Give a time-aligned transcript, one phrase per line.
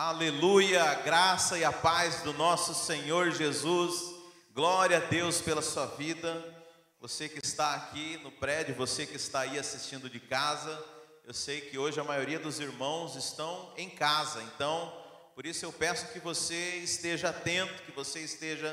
[0.00, 4.14] Aleluia, a graça e a paz do nosso Senhor Jesus.
[4.54, 6.54] Glória a Deus pela sua vida.
[7.00, 10.80] Você que está aqui no prédio, você que está aí assistindo de casa,
[11.24, 14.96] eu sei que hoje a maioria dos irmãos estão em casa, então
[15.34, 18.72] por isso eu peço que você esteja atento, que você esteja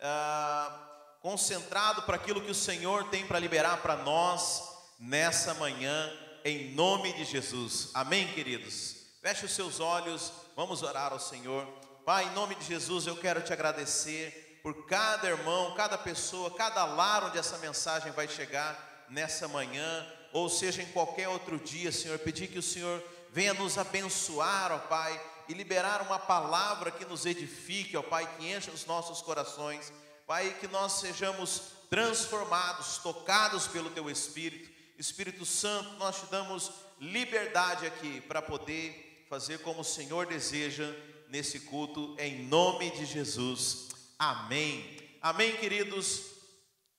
[0.00, 4.64] ah, concentrado para aquilo que o Senhor tem para liberar para nós
[4.98, 6.12] nessa manhã,
[6.44, 7.90] em nome de Jesus.
[7.94, 8.95] Amém, queridos?
[9.26, 11.66] Feche os seus olhos, vamos orar ao Senhor.
[12.04, 16.84] Pai, em nome de Jesus, eu quero te agradecer por cada irmão, cada pessoa, cada
[16.84, 22.20] lar onde essa mensagem vai chegar nessa manhã, ou seja, em qualquer outro dia, Senhor.
[22.20, 27.26] Pedir que o Senhor venha nos abençoar, ó Pai, e liberar uma palavra que nos
[27.26, 29.92] edifique, ó Pai, que encha os nossos corações.
[30.24, 34.70] Pai, que nós sejamos transformados, tocados pelo Teu Espírito.
[34.96, 36.70] Espírito Santo, nós te damos
[37.00, 40.94] liberdade aqui para poder fazer como o Senhor deseja
[41.28, 43.88] nesse culto, em nome de Jesus.
[44.18, 44.96] Amém.
[45.20, 46.22] Amém, queridos.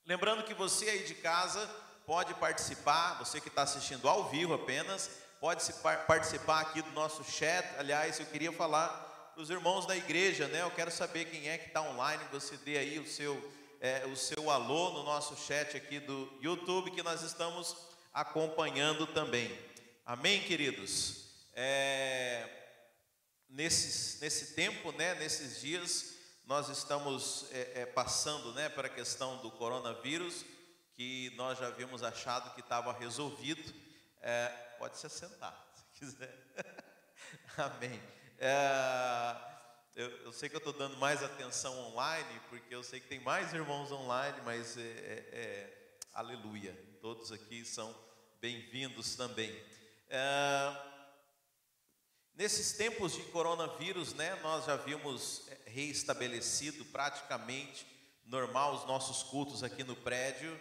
[0.05, 1.65] Lembrando que você aí de casa
[2.05, 5.61] pode participar, você que está assistindo ao vivo apenas, pode
[6.05, 7.65] participar aqui do nosso chat.
[7.77, 10.63] Aliás, eu queria falar para os irmãos da igreja, né?
[10.63, 12.23] Eu quero saber quem é que está online.
[12.31, 16.91] Você dê aí o seu, é, o seu alô no nosso chat aqui do YouTube,
[16.91, 17.75] que nós estamos
[18.13, 19.57] acompanhando também.
[20.05, 21.26] Amém, queridos?
[21.59, 22.47] É,
[23.49, 26.13] nesses, nesse tempo, né, nesses dias,
[26.45, 30.45] nós estamos é, é, passando né, para a questão do coronavírus,
[30.95, 33.73] que nós já havíamos achado que estava resolvido.
[34.21, 36.31] É, pode se assentar, se quiser.
[37.57, 37.99] Amém.
[38.37, 39.35] É,
[39.95, 43.19] eu, eu, sei que eu estou dando mais atenção online, porque eu sei que tem
[43.19, 47.95] mais irmãos online, mas é, é, aleluia, todos aqui são
[48.39, 49.59] bem-vindos também.
[50.07, 50.96] É,
[52.37, 57.87] Nesses tempos de coronavírus, né, nós já vimos é, reestabelecido praticamente
[58.27, 60.55] normal os nossos cultos aqui no prédio,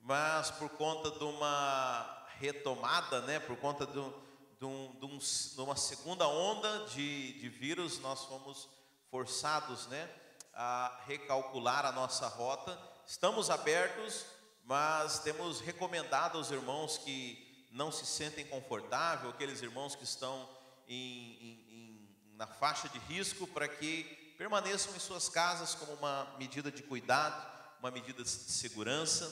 [0.00, 5.60] mas por conta de uma retomada, né, por conta de, de, um, de, um, de
[5.60, 8.66] uma segunda onda de, de vírus, nós fomos
[9.10, 10.08] forçados né,
[10.54, 12.78] a recalcular a nossa rota.
[13.06, 14.24] Estamos abertos,
[14.64, 20.56] mas temos recomendado aos irmãos que não se sentem confortáveis, aqueles irmãos que estão
[20.88, 21.32] em,
[21.68, 26.82] em, na faixa de risco para que permaneçam em suas casas como uma medida de
[26.82, 27.46] cuidado,
[27.80, 29.26] uma medida de segurança,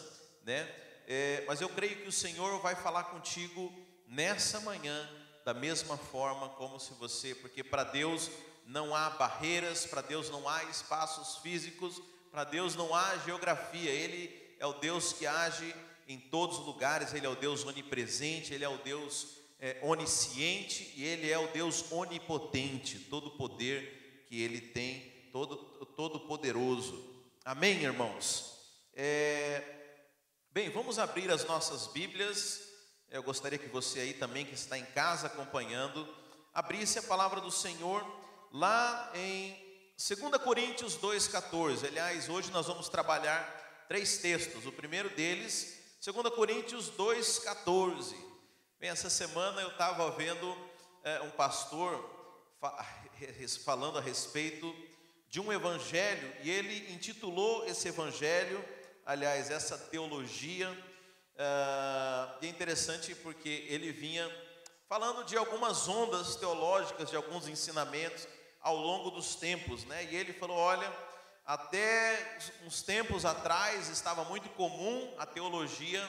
[0.45, 0.69] né?
[1.09, 3.73] É, mas eu creio que o Senhor vai falar contigo
[4.09, 5.09] nessa manhã
[5.45, 8.29] da mesma forma como se você, porque para Deus
[8.67, 12.03] não há barreiras, para Deus não há espaços físicos,
[12.33, 13.91] para Deus não há geografia.
[13.91, 15.73] Ele é o Deus que age
[16.09, 20.93] em todos os lugares, ele é o Deus onipresente, ele é o Deus é, onisciente
[20.97, 25.01] e Ele é o Deus onipotente, todo poder que Ele tem,
[25.33, 25.57] todo,
[25.97, 27.15] todo poderoso.
[27.45, 28.57] Amém, irmãos?
[28.95, 29.63] É,
[30.51, 32.61] bem, vamos abrir as nossas Bíblias.
[33.11, 36.07] Eu gostaria que você aí também, que está em casa acompanhando,
[36.53, 38.05] abrisse a palavra do Senhor
[38.53, 39.55] lá em
[39.97, 41.87] 2 Coríntios 2,14.
[41.87, 44.67] Aliás, hoje nós vamos trabalhar três textos.
[44.67, 48.15] O primeiro deles, 2 Coríntios 2,14.
[48.79, 50.55] Bem, essa semana eu estava vendo
[51.03, 51.99] é, um pastor
[52.61, 52.85] fa
[53.65, 54.71] falando a respeito
[55.31, 58.63] de um evangelho e ele intitulou esse evangelho,
[59.07, 60.69] aliás, essa teologia,
[61.39, 64.31] é, e é interessante porque ele vinha
[64.87, 68.29] falando de algumas ondas teológicas, de alguns ensinamentos
[68.61, 70.05] ao longo dos tempos, né?
[70.05, 70.93] E ele falou: olha,
[71.47, 76.07] até uns tempos atrás estava muito comum a teologia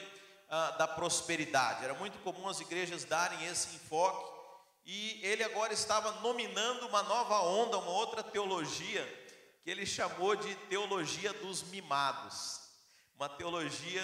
[0.48, 1.84] ah, da prosperidade.
[1.84, 4.38] Era muito comum as igrejas darem esse enfoque.
[4.84, 9.04] E ele agora estava nominando uma nova onda, uma outra teologia,
[9.62, 12.60] que ele chamou de teologia dos mimados.
[13.16, 14.02] Uma teologia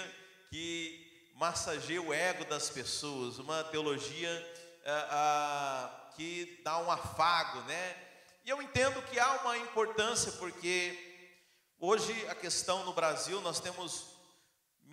[0.50, 4.54] que massageia o ego das pessoas, uma teologia
[4.84, 7.96] ah, ah, que dá um afago, né?
[8.44, 11.32] E eu entendo que há uma importância, porque
[11.80, 14.13] hoje a questão no Brasil, nós temos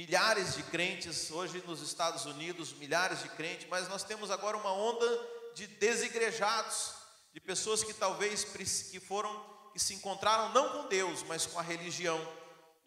[0.01, 4.73] milhares de crentes, hoje nos Estados Unidos, milhares de crentes, mas nós temos agora uma
[4.73, 5.05] onda
[5.53, 6.93] de desigrejados,
[7.31, 9.31] de pessoas que talvez que foram
[9.71, 12.19] que se encontraram não com Deus, mas com a religião.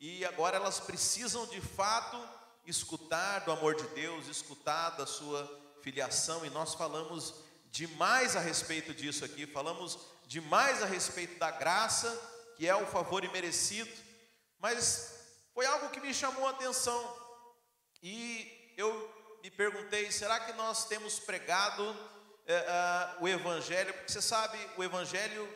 [0.00, 2.20] E agora elas precisam de fato
[2.66, 5.48] escutar do amor de Deus, escutar da sua
[5.82, 7.32] filiação, e nós falamos
[7.70, 12.10] demais a respeito disso aqui, falamos demais a respeito da graça,
[12.56, 13.92] que é o favor imerecido,
[14.58, 15.13] mas
[15.54, 17.16] foi algo que me chamou a atenção.
[18.02, 21.96] E eu me perguntei: será que nós temos pregado
[22.46, 25.48] é, é, o evangelho, porque você sabe, o evangelho,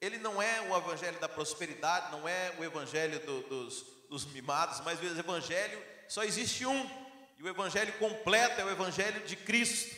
[0.00, 4.80] ele não é o evangelho da prosperidade, não é o evangelho do, dos, dos mimados,
[4.80, 6.90] mas o evangelho só existe um,
[7.38, 9.94] e o evangelho completo é o evangelho de Cristo.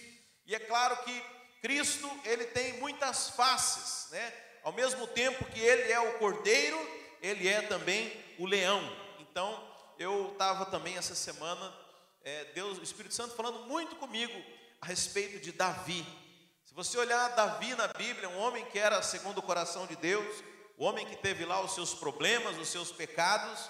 [0.47, 1.25] E é claro que
[1.63, 4.35] Cristo, ele tem muitas faces, né?
[4.63, 6.79] Ao mesmo tempo que ele é o cordeiro,
[7.23, 9.04] ele é também o leão.
[9.35, 9.61] Então,
[9.99, 11.75] eu estava também essa semana,
[12.23, 14.33] é, Deus, o Espírito Santo falando muito comigo
[14.81, 16.07] a respeito de Davi.
[16.65, 20.25] Se você olhar Davi na Bíblia, um homem que era segundo o coração de Deus,
[20.79, 23.69] o homem que teve lá os seus problemas, os seus pecados,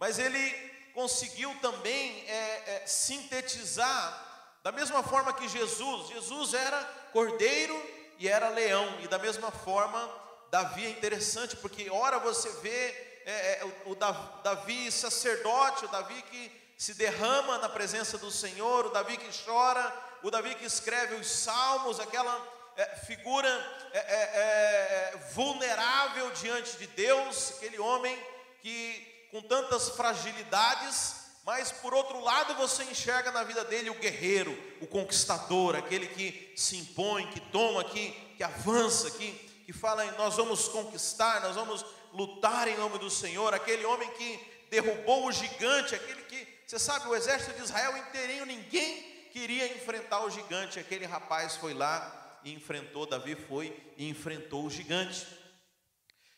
[0.00, 0.50] mas ele
[0.94, 6.82] conseguiu também é, é, sintetizar da mesma forma que Jesus, Jesus era
[7.12, 7.80] cordeiro
[8.18, 10.10] e era leão, e da mesma forma,
[10.50, 13.94] Davi é interessante, porque ora você vê é, é, o, o
[14.42, 19.92] Davi sacerdote, o Davi que se derrama na presença do Senhor, o Davi que chora,
[20.22, 23.48] o Davi que escreve os salmos, aquela é, figura
[23.92, 28.18] é, é, é, vulnerável diante de Deus, aquele homem
[28.60, 34.56] que com tantas fragilidades, mas por outro lado você enxerga na vida dele o guerreiro,
[34.80, 39.32] o conquistador, aquele que se impõe, que toma, que, que avança, que,
[39.66, 44.66] que fala: nós vamos conquistar, nós vamos lutar em nome do Senhor, aquele homem que
[44.70, 49.02] derrubou o gigante, aquele que, você sabe, o exército de Israel inteirinho, ninguém
[49.32, 54.70] queria enfrentar o gigante, aquele rapaz foi lá e enfrentou, Davi foi e enfrentou o
[54.70, 55.26] gigante.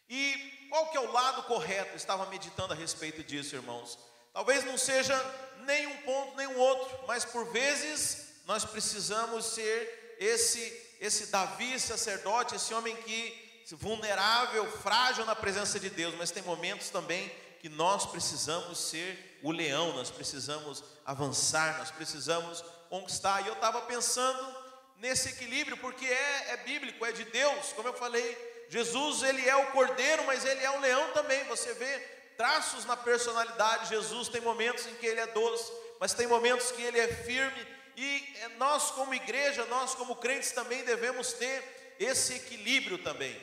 [0.08, 1.96] E qual que é o lado correto?
[1.96, 3.98] Estava meditando a respeito disso, irmãos.
[4.32, 5.14] Talvez não seja
[5.60, 12.54] nem um ponto nem outro, mas por vezes nós precisamos ser esse esse Davi sacerdote,
[12.54, 17.28] esse homem que vulnerável, frágil na presença de Deus, mas tem momentos também
[17.60, 23.42] que nós precisamos ser o leão, nós precisamos avançar, nós precisamos conquistar.
[23.42, 24.56] E eu estava pensando
[24.98, 29.56] nesse equilíbrio, porque é, é bíblico, é de Deus, como eu falei, Jesus ele é
[29.56, 31.44] o cordeiro, mas ele é o leão também.
[31.44, 31.98] Você vê
[32.36, 33.88] traços na personalidade.
[33.88, 37.66] Jesus tem momentos em que ele é doce, mas tem momentos que ele é firme.
[37.96, 43.40] E é, nós, como igreja, nós, como crentes, também devemos ter esse equilíbrio também.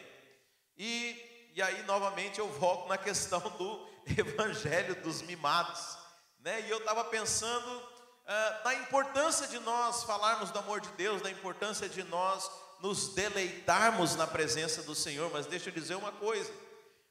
[0.77, 3.87] E, e aí, novamente, eu volto na questão do
[4.17, 5.97] evangelho dos mimados.
[6.39, 6.61] Né?
[6.61, 11.29] E eu estava pensando uh, na importância de nós falarmos do amor de Deus, da
[11.29, 12.49] importância de nós
[12.81, 15.31] nos deleitarmos na presença do Senhor.
[15.31, 16.51] Mas deixa eu dizer uma coisa: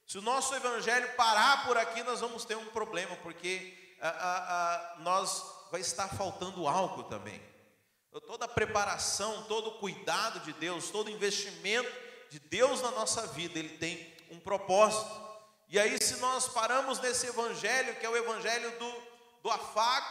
[0.07, 5.03] se o nosso evangelho parar por aqui, nós vamos ter um problema, porque uh, uh,
[5.03, 7.41] nós vai estar faltando algo também.
[8.27, 11.91] Toda a preparação, todo o cuidado de Deus, todo o investimento
[12.33, 15.21] de Deus na nossa vida, ele tem um propósito.
[15.69, 19.03] E aí, se nós paramos nesse evangelho, que é o evangelho do,
[19.43, 20.07] do afago,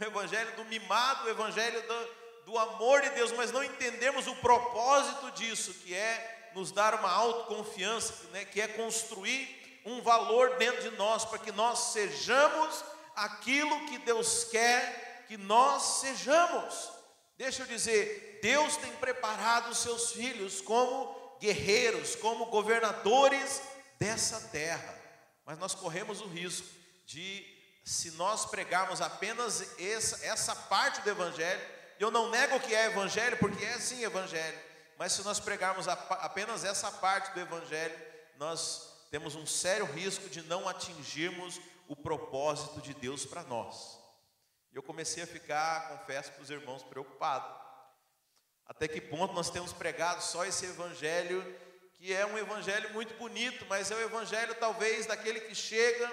[0.00, 4.36] o evangelho do mimado, o evangelho do, do amor de Deus, mas não entendemos o
[4.36, 10.88] propósito disso, que é nos dar uma autoconfiança, né, que é construir um valor dentro
[10.88, 12.84] de nós, para que nós sejamos
[13.16, 16.92] aquilo que Deus quer que nós sejamos.
[17.36, 23.62] Deixa eu dizer, Deus tem preparado os seus filhos como guerreiros, como governadores
[23.98, 24.94] dessa terra.
[25.44, 26.66] Mas nós corremos o risco
[27.06, 27.44] de,
[27.84, 31.60] se nós pregarmos apenas essa, essa parte do Evangelho,
[31.98, 34.58] eu não nego que é Evangelho, porque é sim Evangelho,
[34.98, 37.98] mas se nós pregarmos a, apenas essa parte do Evangelho,
[38.36, 43.98] nós temos um sério risco de não atingirmos o propósito de Deus para nós.
[44.70, 47.57] E eu comecei a ficar, confesso para os irmãos, preocupado
[48.68, 51.42] até que ponto nós temos pregado só esse evangelho,
[51.94, 56.08] que é um evangelho muito bonito, mas é o evangelho talvez daquele que chega,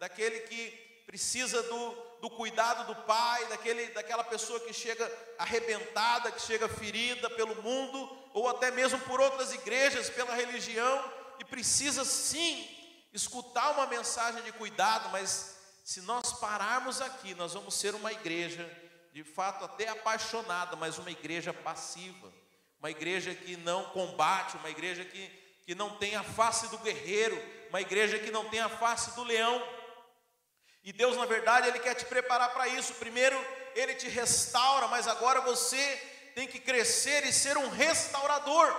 [0.00, 0.70] daquele que
[1.06, 1.90] precisa do,
[2.22, 8.10] do cuidado do pai, daquele, daquela pessoa que chega arrebentada, que chega ferida pelo mundo,
[8.32, 12.68] ou até mesmo por outras igrejas, pela religião, e precisa sim
[13.12, 18.87] escutar uma mensagem de cuidado, mas se nós pararmos aqui, nós vamos ser uma igreja
[19.12, 22.32] de fato até apaixonada, mas uma igreja passiva,
[22.78, 25.28] uma igreja que não combate, uma igreja que,
[25.66, 27.36] que não tem a face do guerreiro,
[27.70, 29.62] uma igreja que não tem a face do leão.
[30.84, 32.94] E Deus, na verdade, Ele quer te preparar para isso.
[32.94, 33.36] Primeiro,
[33.74, 35.96] Ele te restaura, mas agora você
[36.34, 38.74] tem que crescer e ser um restaurador.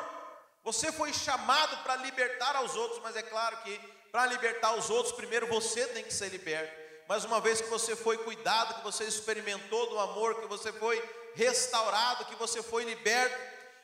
[0.63, 3.77] Você foi chamado para libertar aos outros, mas é claro que
[4.11, 6.78] para libertar os outros, primeiro você tem que ser liberto
[7.09, 11.03] mas uma vez que você foi cuidado, que você experimentou do amor, que você foi
[11.33, 13.35] restaurado, que você foi liberto,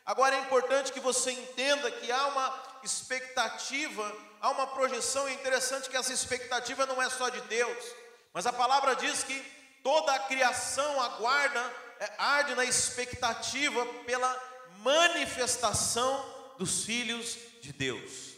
[0.06, 5.90] agora é importante que você entenda que há uma expectativa, há uma projeção, é interessante
[5.90, 7.84] que essa expectativa não é só de Deus,
[8.32, 9.42] mas a palavra diz que
[9.82, 11.60] toda a criação aguarda,
[12.00, 14.40] é, arde na expectativa pela
[14.84, 18.36] manifestação dos filhos de Deus.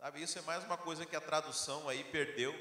[0.00, 2.52] Sabe, isso é mais uma coisa que a tradução aí perdeu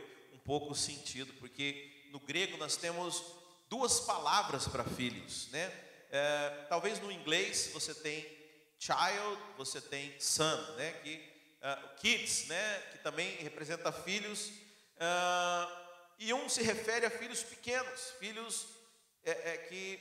[0.48, 3.22] pouco o sentido, porque no grego nós temos
[3.70, 5.66] duas palavras para filhos, né?
[6.10, 8.26] É, talvez no inglês você tem
[8.80, 10.94] child, você tem son, né?
[11.04, 11.16] Que
[11.62, 12.80] uh, kids, né?
[12.94, 14.48] Que também representa filhos.
[14.48, 15.88] Uh,
[16.18, 18.68] e um se refere a filhos pequenos, filhos
[19.26, 20.00] é, é, que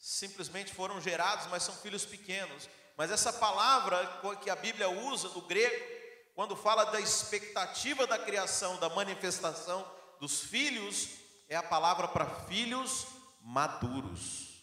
[0.00, 2.68] simplesmente foram gerados, mas são filhos pequenos.
[2.96, 5.95] Mas essa palavra que a Bíblia usa no grego,
[6.36, 9.90] quando fala da expectativa da criação, da manifestação
[10.20, 11.08] dos filhos,
[11.48, 13.06] é a palavra para filhos
[13.40, 14.62] maduros,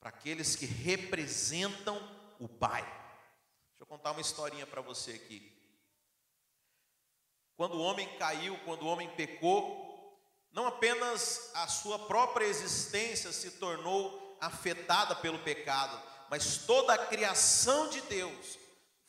[0.00, 2.00] para aqueles que representam
[2.40, 2.80] o Pai.
[3.68, 5.52] Deixa eu contar uma historinha para você aqui.
[7.54, 10.18] Quando o homem caiu, quando o homem pecou,
[10.52, 17.90] não apenas a sua própria existência se tornou afetada pelo pecado, mas toda a criação
[17.90, 18.58] de Deus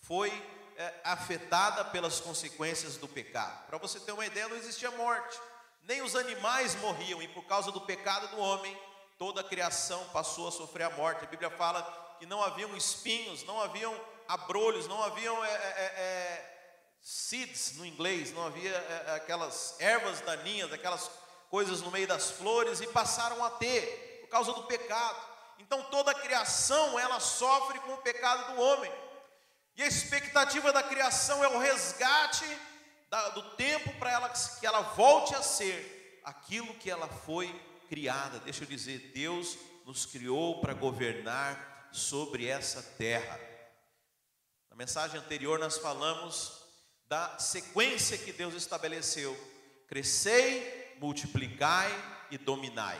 [0.01, 3.65] foi é, afetada pelas consequências do pecado.
[3.67, 5.39] Para você ter uma ideia, não existia morte,
[5.83, 8.79] nem os animais morriam, e por causa do pecado do homem,
[9.17, 11.23] toda a criação passou a sofrer a morte.
[11.23, 16.57] A Bíblia fala que não haviam espinhos, não haviam abrolhos, não haviam é, é, é
[17.01, 21.09] seeds no inglês, não havia é, é, aquelas ervas daninhas, aquelas
[21.49, 25.17] coisas no meio das flores e passaram a ter por causa do pecado.
[25.59, 28.91] Então toda a criação ela sofre com o pecado do homem.
[29.77, 32.43] E a expectativa da criação é o resgate
[33.35, 37.47] do tempo para ela que ela volte a ser aquilo que ela foi
[37.87, 38.39] criada.
[38.39, 39.55] Deixa eu dizer, Deus
[39.85, 43.39] nos criou para governar sobre essa terra.
[44.71, 46.59] Na mensagem anterior nós falamos
[47.07, 49.37] da sequência que Deus estabeleceu:
[49.87, 51.91] crescei, multiplicai
[52.31, 52.99] e dominai.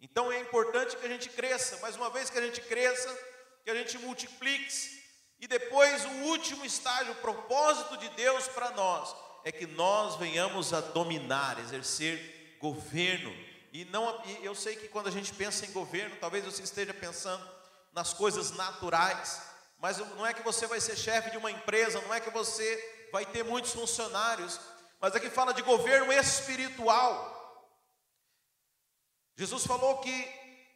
[0.00, 3.14] Então é importante que a gente cresça, mas uma vez que a gente cresça,
[3.62, 5.03] que a gente multiplique,
[5.44, 10.72] e depois o último estágio, o propósito de Deus para nós, é que nós venhamos
[10.72, 13.30] a dominar, exercer governo.
[13.70, 17.46] E não, eu sei que quando a gente pensa em governo, talvez você esteja pensando
[17.92, 19.42] nas coisas naturais,
[19.78, 23.08] mas não é que você vai ser chefe de uma empresa, não é que você
[23.12, 24.58] vai ter muitos funcionários,
[24.98, 27.68] mas aqui fala de governo espiritual.
[29.36, 30.26] Jesus falou que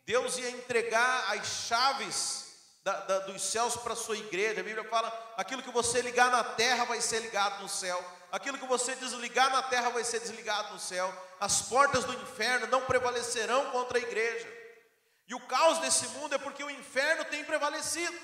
[0.05, 2.48] Deus ia entregar as chaves
[2.89, 4.61] da, da, dos céus para a sua igreja.
[4.61, 8.03] A Bíblia fala: aquilo que você ligar na terra vai ser ligado no céu,
[8.33, 11.13] aquilo que você desligar na terra vai ser desligado no céu.
[11.39, 14.49] As portas do inferno não prevalecerão contra a igreja.
[15.29, 18.19] E o caos desse mundo é porque o inferno tem prevalecido.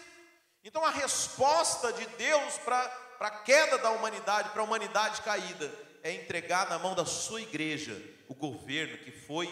[0.65, 2.91] Então a resposta de Deus para
[3.21, 5.71] a queda da humanidade, para a humanidade caída,
[6.03, 9.47] é entregar na mão da sua igreja o governo que foi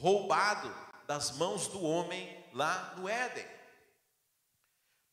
[0.00, 0.74] roubado
[1.06, 3.53] das mãos do homem lá no Éden.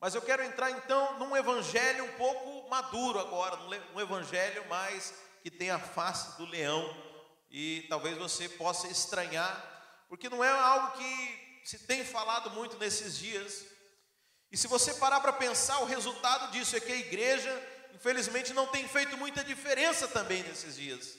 [0.02, 3.56] Mas eu quero entrar então num evangelho um pouco maduro agora,
[3.94, 6.92] num evangelho mais que tem a face do leão,
[7.48, 13.16] e talvez você possa estranhar, porque não é algo que se tem falado muito nesses
[13.16, 13.64] dias.
[14.50, 18.66] E se você parar para pensar, o resultado disso é que a igreja infelizmente não
[18.66, 21.16] tem feito muita diferença também nesses dias.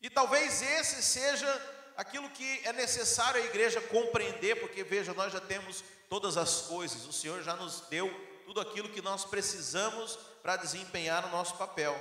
[0.00, 5.40] E talvez esse seja aquilo que é necessário a igreja compreender, porque veja, nós já
[5.40, 8.08] temos todas as coisas, o Senhor já nos deu
[8.46, 11.94] tudo aquilo que nós precisamos para desempenhar o nosso papel.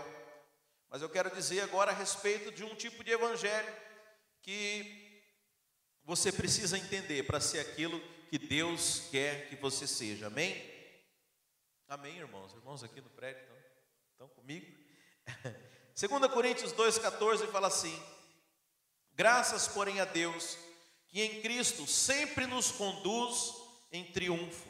[0.90, 3.76] Mas eu quero dizer agora a respeito de um tipo de evangelho
[4.42, 5.22] que
[6.06, 10.28] você precisa entender para ser aquilo que Deus quer que você seja.
[10.28, 10.56] Amém?
[11.90, 12.54] Amém, irmãos.
[12.54, 13.44] Irmãos aqui no prédio.
[13.44, 13.58] Então.
[14.14, 14.66] Estão comigo?
[15.94, 18.02] 2 Coríntios 2,14 fala assim:
[19.20, 20.58] Graças, porém, a Deus,
[21.10, 23.54] que em Cristo sempre nos conduz
[23.92, 24.70] em triunfo,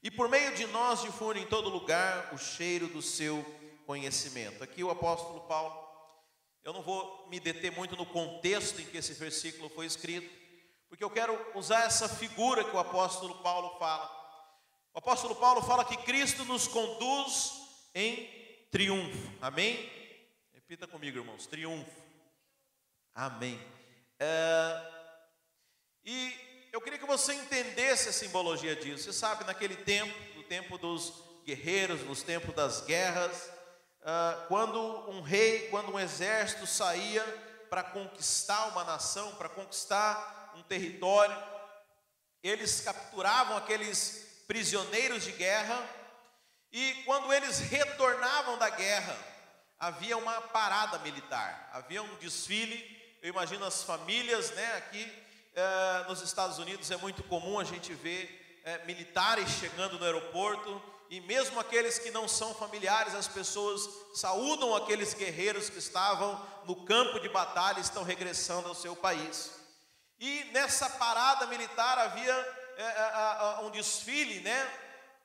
[0.00, 3.44] e por meio de nós difunde em todo lugar o cheiro do seu
[3.84, 4.62] conhecimento.
[4.62, 5.74] Aqui o apóstolo Paulo,
[6.62, 10.32] eu não vou me deter muito no contexto em que esse versículo foi escrito,
[10.88, 14.08] porque eu quero usar essa figura que o apóstolo Paulo fala.
[14.94, 17.54] O apóstolo Paulo fala que Cristo nos conduz
[17.92, 18.30] em
[18.70, 19.32] triunfo.
[19.40, 19.90] Amém?
[20.52, 22.03] Repita comigo, irmãos: triunfo.
[23.14, 23.64] Amém.
[24.18, 24.92] É,
[26.04, 29.04] e eu queria que você entendesse a simbologia disso.
[29.04, 31.12] Você sabe, naquele tempo, no tempo dos
[31.46, 33.50] guerreiros, nos tempos das guerras,
[34.00, 37.22] uh, quando um rei, quando um exército saía
[37.70, 41.36] para conquistar uma nação, para conquistar um território,
[42.42, 45.80] eles capturavam aqueles prisioneiros de guerra
[46.72, 49.16] e quando eles retornavam da guerra,
[49.78, 53.03] havia uma parada militar, havia um desfile.
[53.24, 54.76] Eu imagino as famílias, né?
[54.76, 55.10] Aqui
[55.54, 60.82] eh, nos Estados Unidos é muito comum a gente ver é, militares chegando no aeroporto,
[61.08, 63.80] e mesmo aqueles que não são familiares, as pessoas
[64.14, 69.52] saúdam aqueles guerreiros que estavam no campo de batalha e estão regressando ao seu país.
[70.20, 72.34] E nessa parada militar havia
[72.76, 74.70] é, um desfile, né?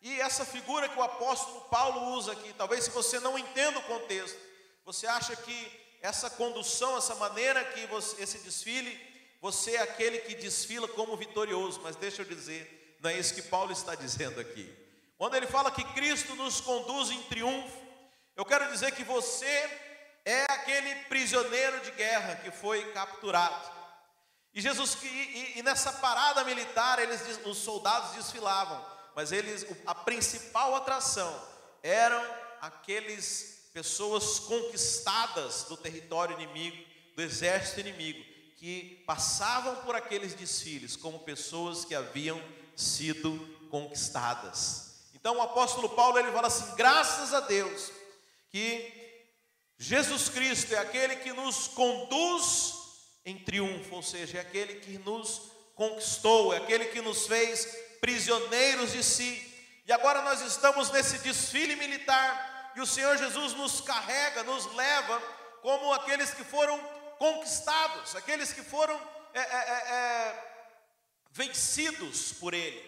[0.01, 3.83] E essa figura que o apóstolo Paulo usa aqui, talvez se você não entenda o
[3.83, 4.39] contexto,
[4.85, 8.99] você acha que essa condução, essa maneira que você, esse desfile,
[9.41, 13.41] você é aquele que desfila como vitorioso, mas deixa eu dizer, não é isso que
[13.41, 14.73] Paulo está dizendo aqui.
[15.17, 17.77] Quando ele fala que Cristo nos conduz em triunfo,
[18.35, 19.45] eu quero dizer que você
[20.25, 23.69] é aquele prisioneiro de guerra que foi capturado.
[24.53, 28.83] E Jesus e, e nessa parada militar, eles, os soldados desfilavam,
[29.15, 31.47] mas eles a principal atração
[31.83, 32.23] eram
[32.61, 36.77] aqueles pessoas conquistadas do território inimigo,
[37.15, 38.23] do exército inimigo,
[38.57, 42.41] que passavam por aqueles desfiles como pessoas que haviam
[42.75, 45.09] sido conquistadas.
[45.13, 47.91] Então o apóstolo Paulo ele fala assim: graças a Deus
[48.49, 48.99] que
[49.77, 52.73] Jesus Cristo é aquele que nos conduz
[53.23, 55.41] em triunfo, ou seja, é aquele que nos
[55.75, 57.65] conquistou, é aquele que nos fez
[58.01, 59.45] prisioneiros de si.
[59.85, 62.48] E agora nós estamos nesse desfile militar
[62.79, 65.21] e o Senhor Jesus nos carrega, nos leva
[65.61, 66.79] como aqueles que foram
[67.17, 68.95] conquistados, aqueles que foram
[69.33, 70.65] é, é, é, é
[71.29, 72.81] vencidos por Ele.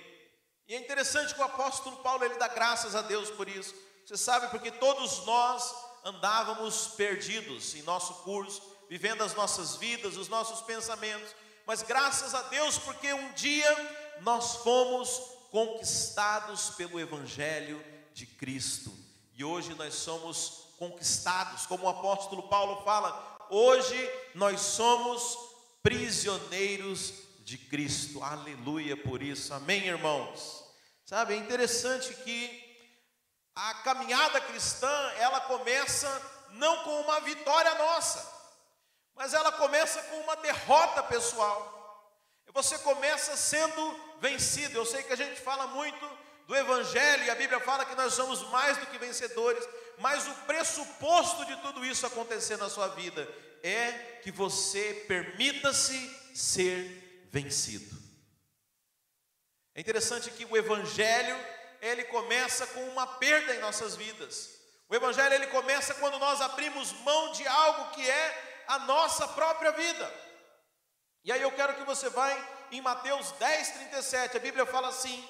[0.65, 3.75] E é interessante que o apóstolo Paulo ele dá graças a Deus por isso.
[4.05, 10.29] Você sabe porque todos nós andávamos perdidos em nosso curso, vivendo as nossas vidas, os
[10.29, 11.35] nossos pensamentos,
[11.67, 15.09] mas graças a Deus porque um dia nós fomos
[15.51, 17.83] conquistados pelo evangelho
[18.13, 18.90] de Cristo.
[19.41, 23.97] E hoje nós somos conquistados, como o apóstolo Paulo fala, hoje
[24.35, 25.35] nós somos
[25.81, 28.23] prisioneiros de Cristo.
[28.23, 29.51] Aleluia por isso.
[29.51, 30.63] Amém, irmãos.
[31.03, 32.87] Sabe, é interessante que
[33.55, 36.07] a caminhada cristã, ela começa
[36.51, 38.23] não com uma vitória nossa,
[39.15, 42.05] mas ela começa com uma derrota pessoal.
[42.53, 44.77] Você começa sendo vencido.
[44.77, 46.20] Eu sei que a gente fala muito
[46.51, 49.65] do Evangelho, e a Bíblia fala que nós somos mais do que vencedores,
[49.99, 53.25] mas o pressuposto de tudo isso acontecer na sua vida
[53.63, 55.95] é que você permita-se
[56.35, 57.97] ser vencido.
[59.73, 61.37] É interessante que o evangelho,
[61.81, 64.49] ele começa com uma perda em nossas vidas.
[64.89, 69.71] O evangelho ele começa quando nós abrimos mão de algo que é a nossa própria
[69.71, 70.13] vida.
[71.23, 72.29] E aí eu quero que você vá
[72.73, 74.35] em Mateus 10, 37.
[74.35, 75.25] A Bíblia fala assim: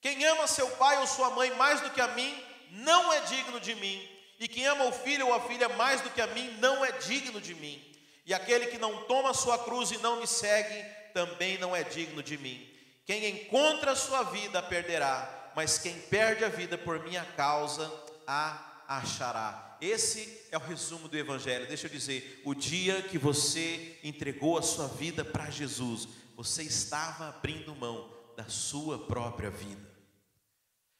[0.00, 2.34] Quem ama seu pai ou sua mãe mais do que a mim,
[2.70, 4.08] não é digno de mim.
[4.38, 6.92] E quem ama o filho ou a filha mais do que a mim, não é
[6.92, 7.82] digno de mim.
[8.24, 12.22] E aquele que não toma sua cruz e não me segue, também não é digno
[12.22, 12.68] de mim.
[13.04, 17.90] Quem encontra a sua vida perderá, mas quem perde a vida por minha causa
[18.26, 19.76] a achará.
[19.80, 21.66] Esse é o resumo do Evangelho.
[21.66, 26.06] Deixa eu dizer: o dia que você entregou a sua vida para Jesus,
[26.36, 28.17] você estava abrindo mão
[28.48, 29.88] sua própria vida.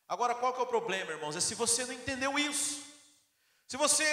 [0.09, 1.37] Agora, qual que é o problema, irmãos?
[1.37, 2.83] É se você não entendeu isso.
[3.67, 4.07] Se você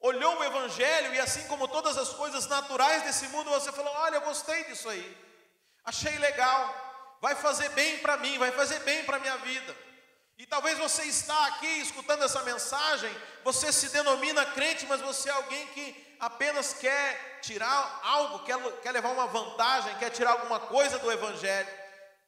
[0.00, 4.16] olhou o Evangelho e, assim como todas as coisas naturais desse mundo, você falou: Olha,
[4.16, 5.16] eu gostei disso aí,
[5.84, 9.76] achei legal vai fazer bem para mim, vai fazer bem para a minha vida.
[10.38, 15.32] E talvez você está aqui escutando essa mensagem, você se denomina crente, mas você é
[15.32, 20.98] alguém que apenas quer tirar algo, quer, quer levar uma vantagem, quer tirar alguma coisa
[20.98, 21.68] do Evangelho,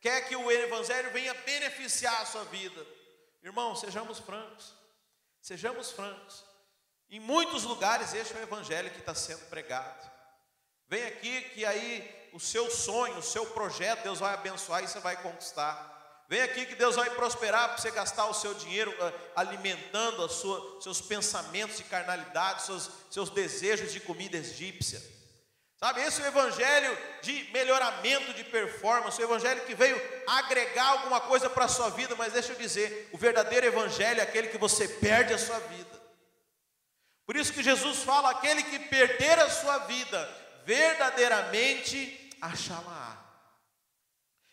[0.02, 2.84] quer que o Evangelho venha beneficiar a sua vida.
[3.42, 4.74] Irmão, sejamos francos,
[5.40, 6.44] sejamos francos.
[7.08, 10.10] Em muitos lugares, este é o Evangelho que está sendo pregado.
[10.88, 14.98] Vem aqui que aí o seu sonho, o seu projeto, Deus vai abençoar e você
[14.98, 16.24] vai conquistar.
[16.28, 20.82] Vem aqui que Deus vai prosperar para você gastar o seu dinheiro uh, alimentando os
[20.82, 25.02] seus pensamentos de carnalidade, seus, seus desejos de comida egípcia.
[25.82, 31.20] Sabe, esse é o evangelho de melhoramento de performance, o evangelho que veio agregar alguma
[31.20, 34.58] coisa para a sua vida, mas deixa eu dizer, o verdadeiro evangelho é aquele que
[34.58, 36.00] você perde a sua vida.
[37.26, 43.20] Por isso que Jesus fala: aquele que perder a sua vida verdadeiramente achá-la.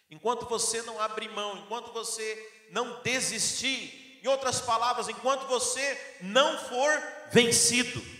[0.09, 6.57] Enquanto você não abrir mão, enquanto você não desistir, em outras palavras, enquanto você não
[6.57, 8.18] for vencido,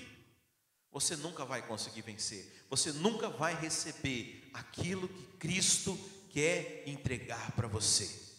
[0.91, 5.97] você nunca vai conseguir vencer, você nunca vai receber aquilo que Cristo
[6.29, 8.29] quer entregar para você.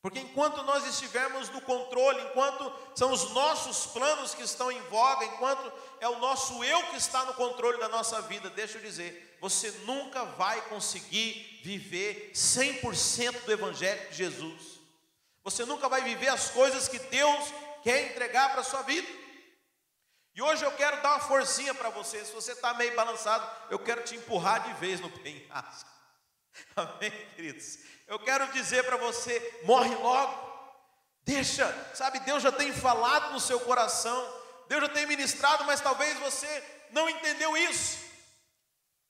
[0.00, 5.24] Porque enquanto nós estivermos no controle, enquanto são os nossos planos que estão em voga,
[5.24, 9.36] enquanto é o nosso eu que está no controle da nossa vida, deixa eu dizer,
[9.40, 14.78] você nunca vai conseguir viver 100% do Evangelho de Jesus.
[15.42, 19.08] Você nunca vai viver as coisas que Deus quer entregar para a sua vida.
[20.38, 22.24] E hoje eu quero dar uma forcinha para você.
[22.24, 25.90] Se você está meio balançado, eu quero te empurrar de vez no penhasco.
[26.76, 27.80] Amém, queridos?
[28.06, 30.48] Eu quero dizer para você: morre logo.
[31.22, 34.32] Deixa, sabe, Deus já tem falado no seu coração,
[34.68, 37.98] Deus já tem ministrado, mas talvez você não entendeu isso.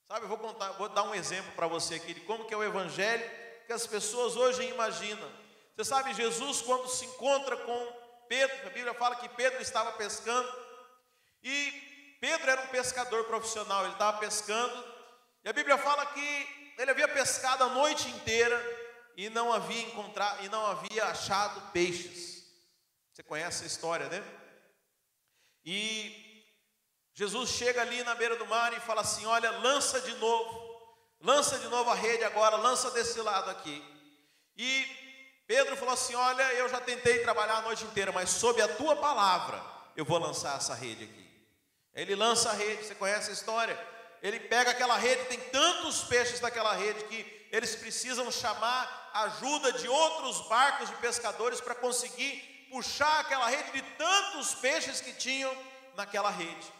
[0.09, 2.57] Sabe, eu vou contar, vou dar um exemplo para você aqui de como que é
[2.57, 3.31] o evangelho
[3.67, 5.31] que as pessoas hoje imaginam.
[5.77, 7.93] Você sabe, Jesus quando se encontra com
[8.31, 10.68] Pedro, a Bíblia fala que Pedro estava pescando
[11.43, 14.85] e Pedro era um pescador profissional, ele estava pescando,
[15.45, 18.57] e a Bíblia fala que ele havia pescado a noite inteira
[19.17, 22.45] e não havia encontrado e não havia achado peixes.
[23.13, 24.23] Você conhece a história, né?
[25.65, 26.45] E
[27.15, 31.59] Jesus chega ali na beira do mar e fala assim: Olha, lança de novo, lança
[31.59, 33.85] de novo a rede agora, lança desse lado aqui.
[34.57, 34.87] E
[35.49, 38.95] Pedro falou assim: Olha, eu já tentei trabalhar a noite inteira, mas sob a tua
[38.95, 39.61] palavra
[39.97, 41.28] eu vou lançar essa rede aqui.
[41.95, 43.79] Ele lança a rede, você conhece a história?
[44.23, 49.89] Ele pega aquela rede, tem tantos peixes naquela rede que eles precisam chamar ajuda de
[49.89, 55.55] outros barcos de pescadores para conseguir puxar aquela rede de tantos peixes que tinham
[55.97, 56.73] naquela rede.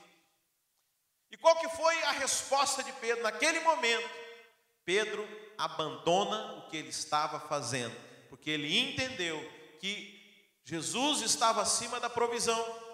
[1.31, 4.09] E qual que foi a resposta de Pedro naquele momento?
[4.85, 5.27] Pedro
[5.59, 7.95] abandona o que ele estava fazendo,
[8.29, 9.39] porque ele entendeu
[9.81, 10.17] que
[10.65, 12.88] Jesus estava acima da provisão.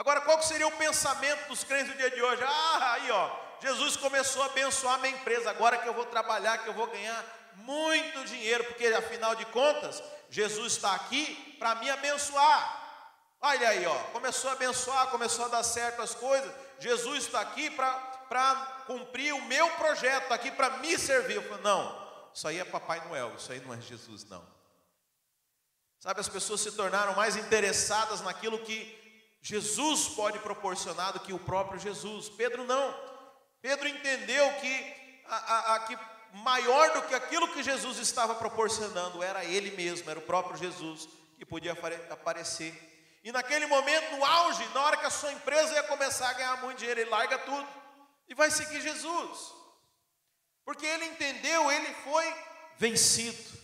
[0.00, 2.42] Agora, qual seria o pensamento dos crentes do dia de hoje?
[2.42, 6.68] Ah, aí ó, Jesus começou a abençoar minha empresa, agora que eu vou trabalhar, que
[6.70, 7.22] eu vou ganhar
[7.56, 12.78] muito dinheiro, porque afinal de contas, Jesus está aqui para me abençoar.
[13.42, 16.50] Olha aí, ó, começou a abençoar, começou a dar certo as coisas.
[16.78, 18.54] Jesus está aqui para
[18.86, 21.34] cumprir o meu projeto, está aqui para me servir.
[21.34, 24.42] Eu falo, não, isso aí é Papai Noel, isso aí não é Jesus, não.
[25.98, 28.98] Sabe, as pessoas se tornaram mais interessadas naquilo que
[29.40, 32.28] Jesus pode proporcionar do que o próprio Jesus.
[32.28, 32.94] Pedro não.
[33.62, 35.98] Pedro entendeu que, a, a, a, que
[36.34, 41.08] maior do que aquilo que Jesus estava proporcionando era Ele mesmo, era o próprio Jesus
[41.38, 41.72] que podia
[42.10, 42.90] aparecer
[43.22, 46.56] e naquele momento, no auge, na hora que a sua empresa ia começar a ganhar
[46.62, 47.68] muito dinheiro, ele larga tudo
[48.26, 49.52] e vai seguir Jesus.
[50.64, 52.34] Porque ele entendeu, ele foi
[52.78, 53.60] vencido.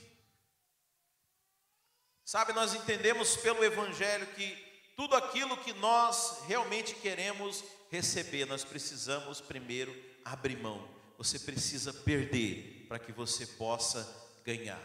[2.25, 4.66] Sabe, nós entendemos pelo Evangelho que
[4.97, 10.89] tudo aquilo que nós realmente queremos receber, nós precisamos primeiro abrir mão.
[11.19, 14.07] Você precisa perder para que você possa
[14.43, 14.83] ganhar.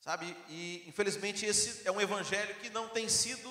[0.00, 0.36] Sabe?
[0.48, 3.48] E infelizmente esse é um evangelho que não tem sido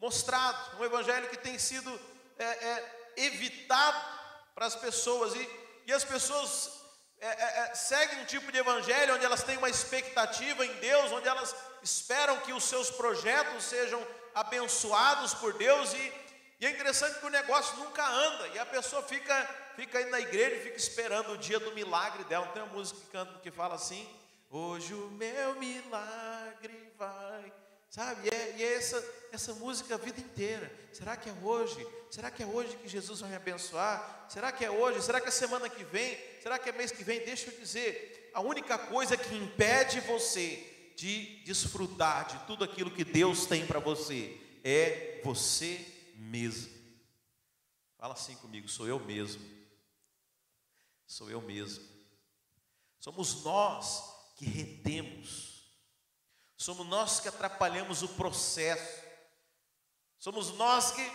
[0.00, 1.90] mostrado, um evangelho que tem sido
[2.38, 3.98] é, é, evitado
[4.54, 5.34] para as pessoas.
[5.34, 5.50] E,
[5.86, 6.70] e as pessoas
[7.20, 11.12] é, é, é, seguem um tipo de evangelho onde elas têm uma expectativa em Deus,
[11.12, 15.94] onde elas esperam que os seus projetos sejam abençoados por Deus.
[15.94, 16.12] E,
[16.60, 19.44] e é interessante que o negócio nunca anda, e a pessoa fica,
[19.76, 22.46] fica aí na igreja e fica esperando o dia do milagre dela.
[22.48, 24.06] Tem uma música que canta que fala assim.
[24.50, 27.52] Hoje o meu milagre vai.
[27.88, 28.26] Sabe?
[28.26, 30.70] E é, e é essa, essa música a vida inteira.
[30.92, 31.86] Será que é hoje?
[32.10, 34.26] Será que é hoje que Jesus vai me abençoar?
[34.28, 35.02] Será que é hoje?
[35.02, 36.18] Será que é semana que vem?
[36.42, 37.24] Será que é mês que vem?
[37.24, 43.04] Deixa eu dizer: a única coisa que impede você de desfrutar de tudo aquilo que
[43.04, 46.72] Deus tem para você é você mesmo.
[47.98, 49.42] Fala assim comigo: sou eu mesmo.
[51.06, 51.84] Sou eu mesmo.
[52.98, 54.02] Somos nós
[54.36, 55.45] que retemos,
[56.56, 59.02] somos nós que atrapalhamos o processo,
[60.18, 61.12] somos nós que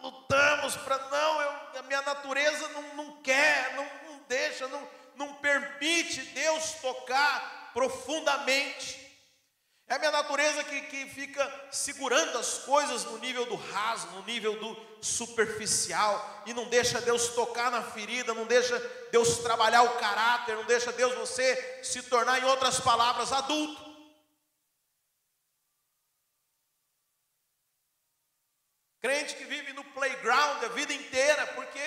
[0.00, 5.34] lutamos para não, eu, a minha natureza não, não quer, não, não deixa, não, não
[5.34, 9.02] permite Deus tocar profundamente.
[9.86, 14.22] É a minha natureza que, que fica segurando as coisas no nível do raso, no
[14.22, 18.78] nível do superficial, e não deixa Deus tocar na ferida, não deixa
[19.12, 23.83] Deus trabalhar o caráter, não deixa Deus você se tornar, em outras palavras, adulto.
[29.04, 31.78] Crente que vive no playground a vida inteira, porque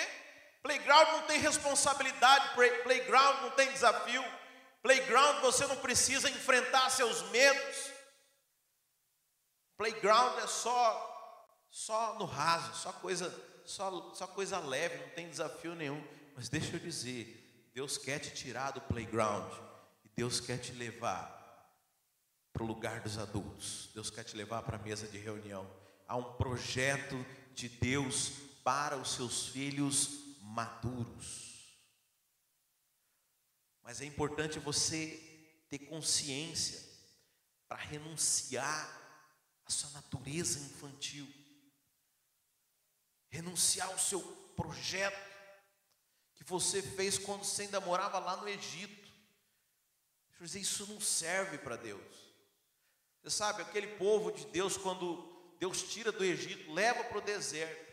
[0.62, 2.54] playground não tem responsabilidade,
[2.84, 4.24] playground não tem desafio.
[4.80, 7.90] Playground você não precisa enfrentar seus medos.
[9.76, 13.28] Playground é só só no raso, só coisa
[13.66, 16.00] só, só coisa leve, não tem desafio nenhum.
[16.36, 19.52] Mas deixa eu dizer, Deus quer te tirar do playground
[20.04, 21.36] e Deus quer te levar
[22.52, 23.90] para o lugar dos adultos.
[23.92, 25.68] Deus quer te levar para a mesa de reunião.
[26.08, 27.14] Há um projeto
[27.54, 28.30] de Deus
[28.64, 31.78] para os seus filhos maduros.
[33.82, 35.06] Mas é importante você
[35.68, 36.82] ter consciência
[37.68, 38.88] para renunciar
[39.66, 41.28] à sua natureza infantil,
[43.28, 44.22] renunciar ao seu
[44.56, 45.28] projeto
[46.34, 49.08] que você fez quando você ainda morava lá no Egito.
[50.28, 52.32] Deixa eu dizer, isso não serve para Deus.
[53.22, 57.86] Você sabe, aquele povo de Deus, quando Deus tira do Egito, leva para o deserto,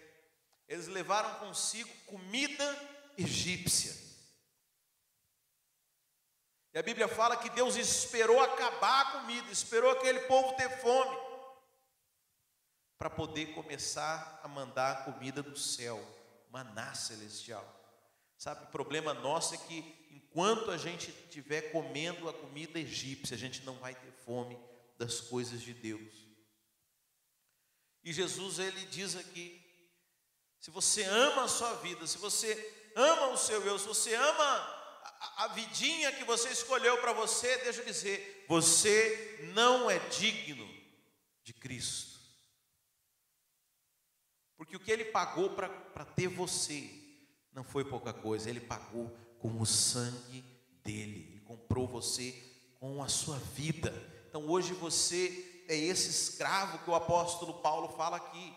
[0.67, 2.65] eles levaram consigo comida
[3.17, 3.95] egípcia.
[6.73, 11.17] E a Bíblia fala que Deus esperou acabar a comida, esperou aquele povo ter fome,
[12.97, 16.01] para poder começar a mandar comida do céu,
[16.49, 17.65] maná celestial.
[18.37, 23.39] Sabe, o problema nosso é que enquanto a gente estiver comendo a comida egípcia, a
[23.39, 24.57] gente não vai ter fome
[24.97, 26.24] das coisas de Deus.
[28.05, 29.61] E Jesus ele diz aqui:
[30.61, 34.75] se você ama a sua vida, se você ama o seu eu, se você ama
[35.37, 40.69] a, vidinha que você escolheu para você, deixa eu dizer, você não é digno
[41.43, 42.19] de Cristo.
[44.55, 46.89] Porque o que ele pagou para ter você
[47.51, 50.43] não foi pouca coisa, ele pagou com o sangue
[50.83, 52.31] dele, ele comprou você
[52.79, 53.91] com a sua vida.
[54.29, 58.53] Então hoje você é esse escravo que o apóstolo Paulo fala aqui,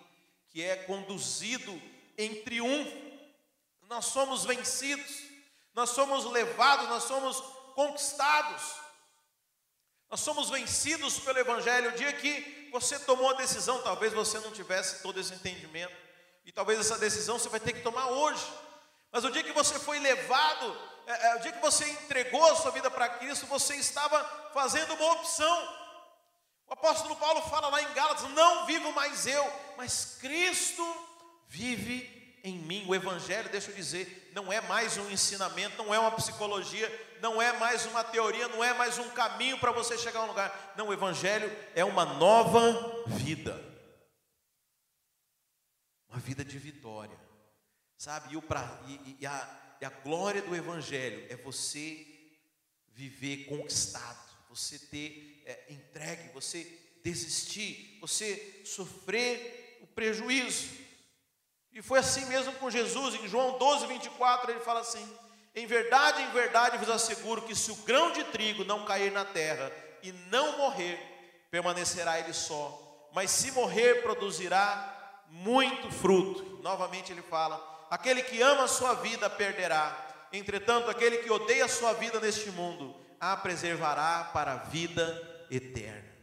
[0.49, 1.81] que é conduzido
[2.17, 3.09] em triunfo.
[3.89, 5.29] Nós somos vencidos
[5.79, 7.41] nós somos levados, nós somos
[7.77, 8.63] conquistados,
[10.11, 11.91] nós somos vencidos pelo Evangelho.
[11.91, 15.95] O dia que você tomou a decisão, talvez você não tivesse todo esse entendimento,
[16.45, 18.45] e talvez essa decisão você vai ter que tomar hoje.
[19.13, 22.57] Mas o dia que você foi levado, é, é, o dia que você entregou a
[22.57, 25.88] sua vida para Cristo, você estava fazendo uma opção.
[26.69, 29.45] O apóstolo Paulo fala lá em Gálatas: Não vivo mais eu,
[29.77, 30.85] mas Cristo
[31.49, 32.85] vive em mim.
[32.87, 36.89] O Evangelho, deixa eu dizer, não é mais um ensinamento, não é uma psicologia,
[37.21, 40.29] não é mais uma teoria, não é mais um caminho para você chegar a um
[40.29, 40.75] lugar.
[40.77, 43.59] Não, o Evangelho é uma nova vida,
[46.09, 47.19] uma vida de vitória,
[47.97, 48.35] sabe?
[48.35, 52.07] E, o pra, e, e, a, e a glória do Evangelho é você
[52.89, 56.63] viver conquistado, você ter é, entregue, você
[57.03, 60.69] desistir, você sofrer o prejuízo.
[61.73, 65.11] E foi assim mesmo com Jesus, em João 12, 24, ele fala assim:
[65.55, 69.25] Em verdade, em verdade vos asseguro que se o grão de trigo não cair na
[69.25, 71.01] terra e não morrer,
[71.51, 76.61] permanecerá ele só, mas se morrer, produzirá muito fruto.
[76.63, 81.69] Novamente ele fala: Aquele que ama a sua vida perderá, entretanto, aquele que odeia a
[81.69, 86.17] sua vida neste mundo, a preservará para a vida eterna.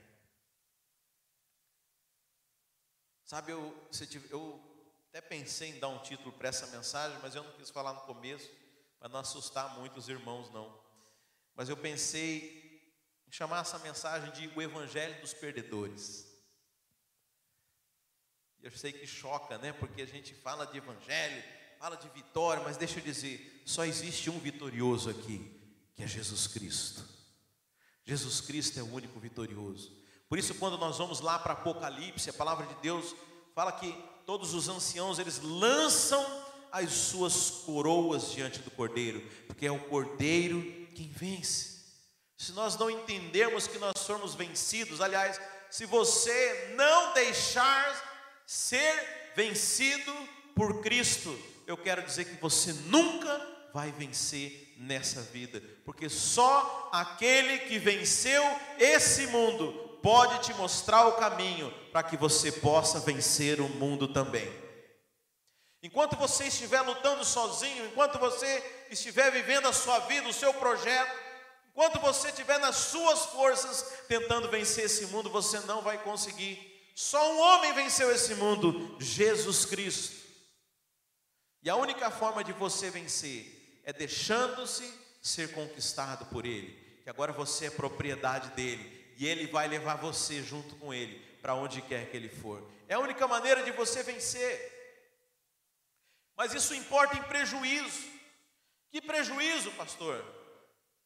[3.24, 3.76] Sabe, eu,
[4.30, 4.62] eu
[5.10, 8.02] até pensei em dar um título para essa mensagem, mas eu não quis falar no
[8.02, 8.50] começo,
[9.00, 10.80] para não assustar muito os irmãos, não.
[11.56, 12.94] Mas eu pensei
[13.28, 16.26] em chamar essa mensagem de O Evangelho dos Perdedores.
[18.62, 19.74] Eu sei que choca, né?
[19.74, 21.44] Porque a gente fala de evangelho,
[21.80, 25.52] fala de vitória, mas deixa eu dizer, só existe um vitorioso aqui,
[25.96, 27.08] que é Jesus Cristo.
[28.06, 29.92] Jesus Cristo é o único vitorioso.
[30.30, 33.16] Por isso, quando nós vamos lá para Apocalipse, a palavra de Deus
[33.54, 36.24] fala que todos os anciãos, eles lançam
[36.72, 40.62] as suas coroas diante do Cordeiro, porque é o Cordeiro
[40.94, 41.76] quem vence.
[42.38, 45.40] Se nós não entendermos que nós somos vencidos, aliás,
[45.70, 50.14] se você não deixar ser vencido
[50.54, 57.60] por Cristo, eu quero dizer que você nunca vai vencer nessa vida, porque só aquele
[57.60, 58.42] que venceu
[58.80, 64.50] esse mundo pode te mostrar o caminho para que você possa vencer o mundo também.
[65.84, 71.14] Enquanto você estiver lutando sozinho, enquanto você estiver vivendo a sua vida, o seu projeto,
[71.72, 76.66] enquanto você estiver nas suas forças tentando vencer esse mundo, você não vai conseguir.
[76.96, 80.16] Só um homem venceu esse mundo, Jesus Cristo.
[81.62, 83.55] E a única forma de você vencer
[83.86, 89.68] é deixando-se ser conquistado por Ele, que agora você é propriedade dele e Ele vai
[89.68, 92.68] levar você junto com Ele para onde quer que Ele for.
[92.90, 94.74] É a única maneira de você vencer.
[96.36, 98.10] Mas isso importa em prejuízo.
[98.92, 100.24] Que prejuízo, pastor?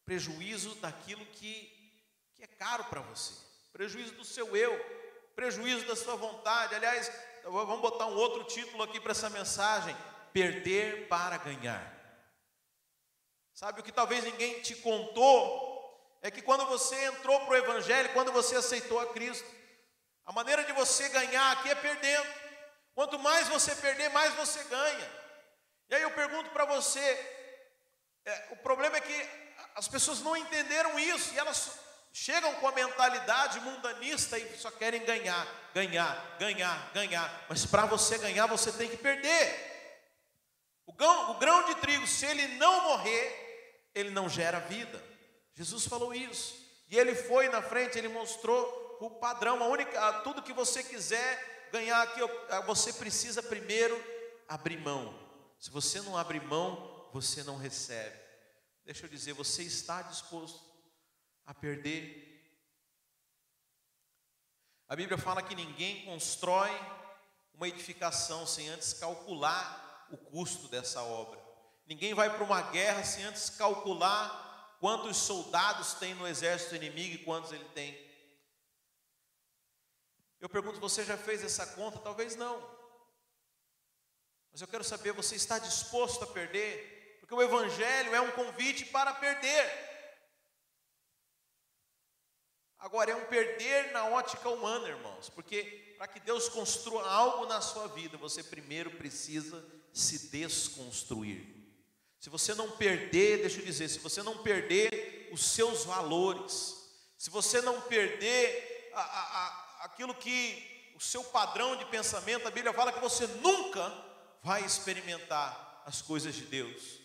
[0.06, 1.70] Prejuízo daquilo que,
[2.36, 3.34] que é caro para você,
[3.72, 4.74] prejuízo do seu eu,
[5.36, 6.74] prejuízo da sua vontade.
[6.74, 7.12] Aliás,
[7.44, 9.96] vamos botar um outro título aqui para essa mensagem:
[10.34, 11.98] perder para ganhar.
[13.60, 18.13] Sabe o que talvez ninguém te contou é que quando você entrou para o Evangelho,
[18.13, 19.45] quando você aceitou a Cristo,
[20.26, 22.30] a maneira de você ganhar aqui é perdendo.
[22.95, 25.12] Quanto mais você perder, mais você ganha.
[25.89, 27.02] E aí eu pergunto para você:
[28.26, 29.30] é, o problema é que
[29.76, 31.80] as pessoas não entenderam isso e elas
[32.13, 37.45] chegam com a mentalidade mundanista e só querem ganhar, ganhar, ganhar, ganhar.
[37.50, 39.67] Mas para você ganhar, você tem que perder.
[40.86, 43.48] O grão, o grão de trigo, se ele não morrer,
[43.93, 45.04] ele não gera vida.
[45.54, 46.56] Jesus falou isso.
[46.89, 51.69] E ele foi na frente, ele mostrou o padrão, a única, tudo que você quiser
[51.71, 52.19] ganhar aqui,
[52.65, 53.95] você precisa primeiro
[54.47, 55.13] abrir mão.
[55.60, 58.17] Se você não abrir mão, você não recebe.
[58.86, 60.60] Deixa eu dizer, você está disposto
[61.45, 62.28] a perder?
[64.88, 66.71] A Bíblia fala que ninguém constrói
[67.54, 71.38] uma edificação sem antes calcular o custo dessa obra.
[71.89, 77.25] Ninguém vai para uma guerra sem antes calcular quantos soldados tem no exército inimigo e
[77.25, 77.99] quantos ele tem.
[80.39, 81.97] Eu pergunto, você já fez essa conta?
[81.97, 82.56] Talvez não.
[84.52, 87.17] Mas eu quero saber, você está disposto a perder?
[87.19, 89.89] Porque o Evangelho é um convite para perder.
[92.78, 97.62] Agora, é um perder na ótica humana, irmãos, porque para que Deus construa algo na
[97.62, 101.59] sua vida, você primeiro precisa se desconstruir.
[102.19, 106.75] Se você não perder, deixa eu dizer, se você não perder os seus valores,
[107.17, 112.51] se você não perder a, a, a, aquilo que o seu padrão de pensamento, a
[112.51, 113.93] Bíblia fala que você nunca
[114.43, 116.99] vai experimentar as coisas de Deus.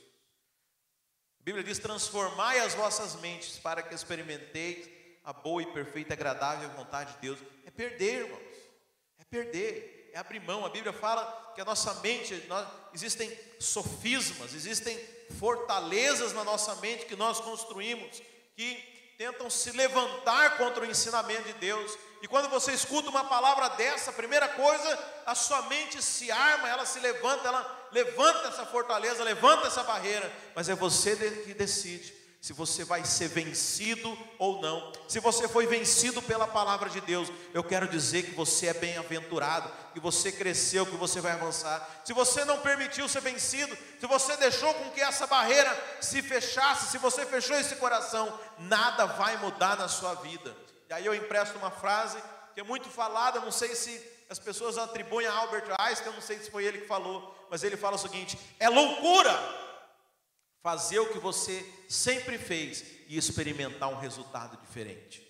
[1.41, 4.89] A Bíblia diz: transformai as vossas mentes para que experimenteis
[5.23, 7.39] a boa e perfeita, agradável vontade de Deus.
[7.65, 8.57] É perder, irmãos,
[9.19, 10.65] é perder é abrir mão.
[10.65, 14.97] A Bíblia fala que a nossa mente, nós, existem sofismas, existem
[15.41, 18.23] fortalezas na nossa mente que nós construímos,
[18.55, 21.99] que tentam se levantar contra o ensinamento de Deus.
[22.23, 26.69] E quando você escuta uma palavra dessa, a primeira coisa, a sua mente se arma,
[26.69, 32.24] ela se levanta, ela levanta essa fortaleza, levanta essa barreira, mas é você que decide
[32.45, 34.93] se você vai ser vencido ou não.
[35.09, 39.73] Se você foi vencido pela palavra de Deus, eu quero dizer que você é bem-aventurado,
[39.95, 42.03] que você cresceu, que você vai avançar.
[42.05, 46.91] Se você não permitiu ser vencido, se você deixou com que essa barreira se fechasse,
[46.91, 50.55] se você fechou esse coração, nada vai mudar na sua vida.
[50.91, 54.77] E aí eu empresto uma frase que é muito falada, não sei se as pessoas
[54.77, 57.97] atribuem a Albert Einstein, eu não sei se foi ele que falou, mas ele fala
[57.97, 59.64] o seguinte: é loucura
[60.65, 65.23] fazer o que você sempre fez e experimentar um resultado diferente.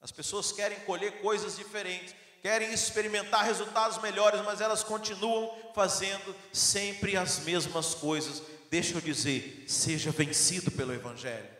[0.00, 7.16] As pessoas querem colher coisas diferentes, querem experimentar resultados melhores, mas elas continuam fazendo sempre
[7.16, 8.40] as mesmas coisas.
[8.70, 11.50] Deixa eu dizer, seja vencido pelo Evangelho.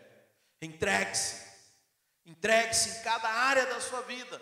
[0.62, 1.42] Entregue-se,
[2.24, 4.40] entregue-se em cada área da sua vida.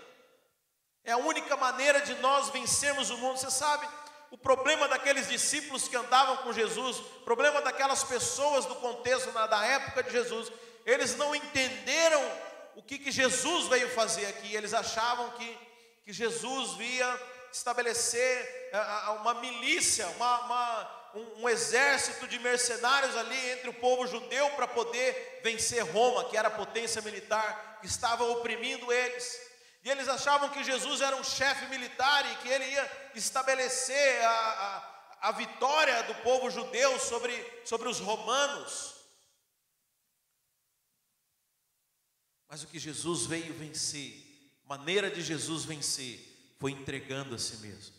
[1.04, 3.38] É a única maneira de nós vencermos o mundo.
[3.38, 3.88] Você sabe,
[4.30, 9.64] o problema daqueles discípulos que andavam com Jesus, o problema daquelas pessoas do contexto da
[9.64, 10.50] época de Jesus,
[10.84, 12.22] eles não entenderam
[12.74, 15.58] o que, que Jesus veio fazer aqui, eles achavam que,
[16.04, 17.20] que Jesus via
[17.52, 18.70] estabelecer
[19.20, 24.66] uma milícia, uma, uma, um, um exército de mercenários ali entre o povo judeu para
[24.66, 29.45] poder vencer Roma, que era a potência militar que estava oprimindo eles.
[29.86, 34.30] E eles achavam que Jesus era um chefe militar e que ele ia estabelecer a,
[35.20, 37.32] a, a vitória do povo judeu sobre,
[37.64, 38.96] sobre os romanos.
[42.48, 44.12] Mas o que Jesus veio vencer,
[44.64, 46.18] maneira de Jesus vencer,
[46.58, 47.94] foi entregando a si mesmo,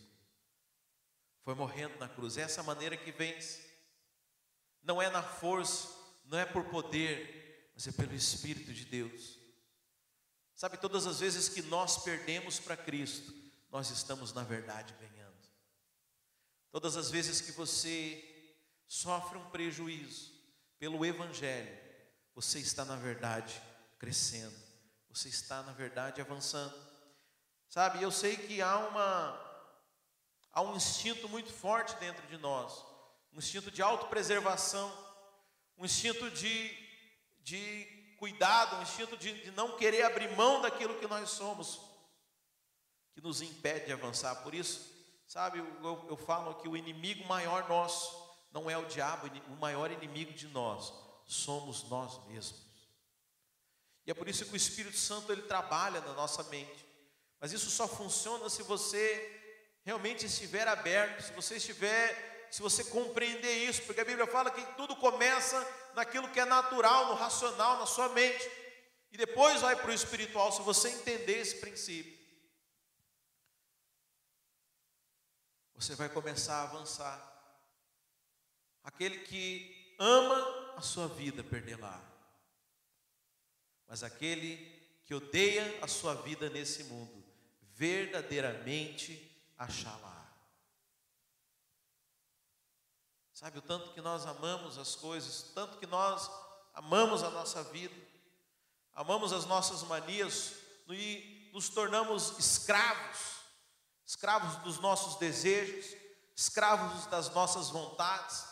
[1.42, 2.36] foi morrendo na cruz.
[2.36, 3.66] Essa é a maneira que vence,
[4.82, 5.88] não é na força,
[6.26, 9.37] não é por poder, mas é pelo Espírito de Deus.
[10.58, 13.32] Sabe, todas as vezes que nós perdemos para Cristo,
[13.70, 15.48] nós estamos na verdade ganhando.
[16.72, 18.56] Todas as vezes que você
[18.88, 20.32] sofre um prejuízo
[20.76, 21.78] pelo Evangelho,
[22.34, 23.62] você está na verdade
[24.00, 24.56] crescendo,
[25.08, 26.74] você está na verdade avançando.
[27.68, 29.70] Sabe, eu sei que há uma
[30.50, 32.84] há um instinto muito forte dentro de nós,
[33.32, 34.92] um instinto de autopreservação,
[35.76, 36.76] um instinto de,
[37.44, 41.80] de cuidado, um instinto de, de não querer abrir mão daquilo que nós somos,
[43.14, 44.34] que nos impede de avançar.
[44.42, 44.92] Por isso,
[45.26, 49.90] sabe, eu, eu falo que o inimigo maior nosso não é o diabo, o maior
[49.90, 50.92] inimigo de nós
[51.24, 52.66] somos nós mesmos.
[54.06, 56.86] E é por isso que o Espírito Santo ele trabalha na nossa mente.
[57.38, 59.38] Mas isso só funciona se você
[59.84, 64.64] realmente estiver aberto, se você estiver, se você compreender isso, porque a Bíblia fala que
[64.76, 65.58] tudo começa
[65.94, 68.48] naquilo que é natural, no racional, na sua mente.
[69.10, 72.18] E depois vai para o espiritual, se você entender esse princípio.
[75.74, 77.24] Você vai começar a avançar.
[78.82, 82.02] Aquele que ama a sua vida perdê-la.
[83.86, 84.56] Mas aquele
[85.04, 87.24] que odeia a sua vida nesse mundo,
[87.74, 90.17] verdadeiramente achá-la.
[93.38, 96.28] Sabe o tanto que nós amamos as coisas, tanto que nós
[96.74, 97.94] amamos a nossa vida,
[98.92, 100.54] amamos as nossas manias
[100.88, 103.18] e nos tornamos escravos,
[104.04, 105.86] escravos dos nossos desejos,
[106.34, 108.44] escravos das nossas vontades.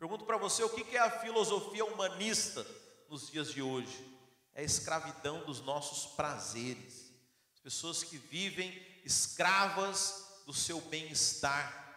[0.00, 2.66] Pergunto para você o que é a filosofia humanista
[3.08, 4.04] nos dias de hoje?
[4.52, 7.12] É a escravidão dos nossos prazeres,
[7.54, 11.87] as pessoas que vivem escravas do seu bem-estar.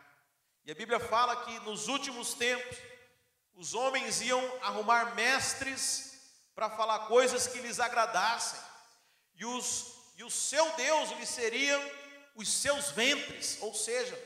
[0.64, 2.78] E a Bíblia fala que nos últimos tempos
[3.56, 6.12] os homens iam arrumar mestres
[6.54, 8.60] para falar coisas que lhes agradassem,
[9.36, 11.82] e, os, e o seu Deus lhe seriam
[12.36, 14.18] os seus ventres, ou seja,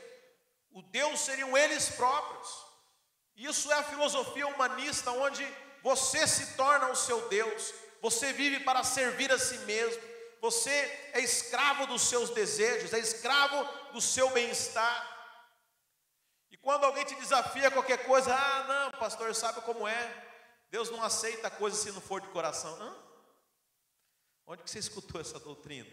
[0.72, 2.66] o Deus seriam eles próprios.
[3.36, 5.46] Isso é a filosofia humanista, onde
[5.82, 10.02] você se torna o seu Deus, você vive para servir a si mesmo,
[10.42, 10.70] você
[11.14, 13.64] é escravo dos seus desejos, é escravo
[13.94, 15.15] do seu bem-estar.
[16.66, 20.26] Quando alguém te desafia qualquer coisa, ah, não, pastor, sabe como é?
[20.72, 22.76] Deus não aceita coisa se não for de coração.
[22.82, 22.96] Hã?
[24.48, 25.88] Onde que você escutou essa doutrina?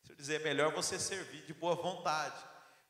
[0.00, 2.36] Deixa eu dizer, é melhor você servir de boa vontade.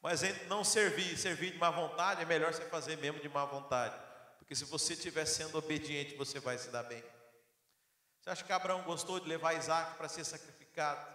[0.02, 3.28] Mas entre não servir e servir de má vontade, é melhor você fazer mesmo de
[3.28, 3.96] má vontade.
[4.40, 7.04] Porque se você estiver sendo obediente, você vai se dar bem.
[8.20, 11.06] Você acha que Abraão gostou de levar Isaac para ser sacrificado?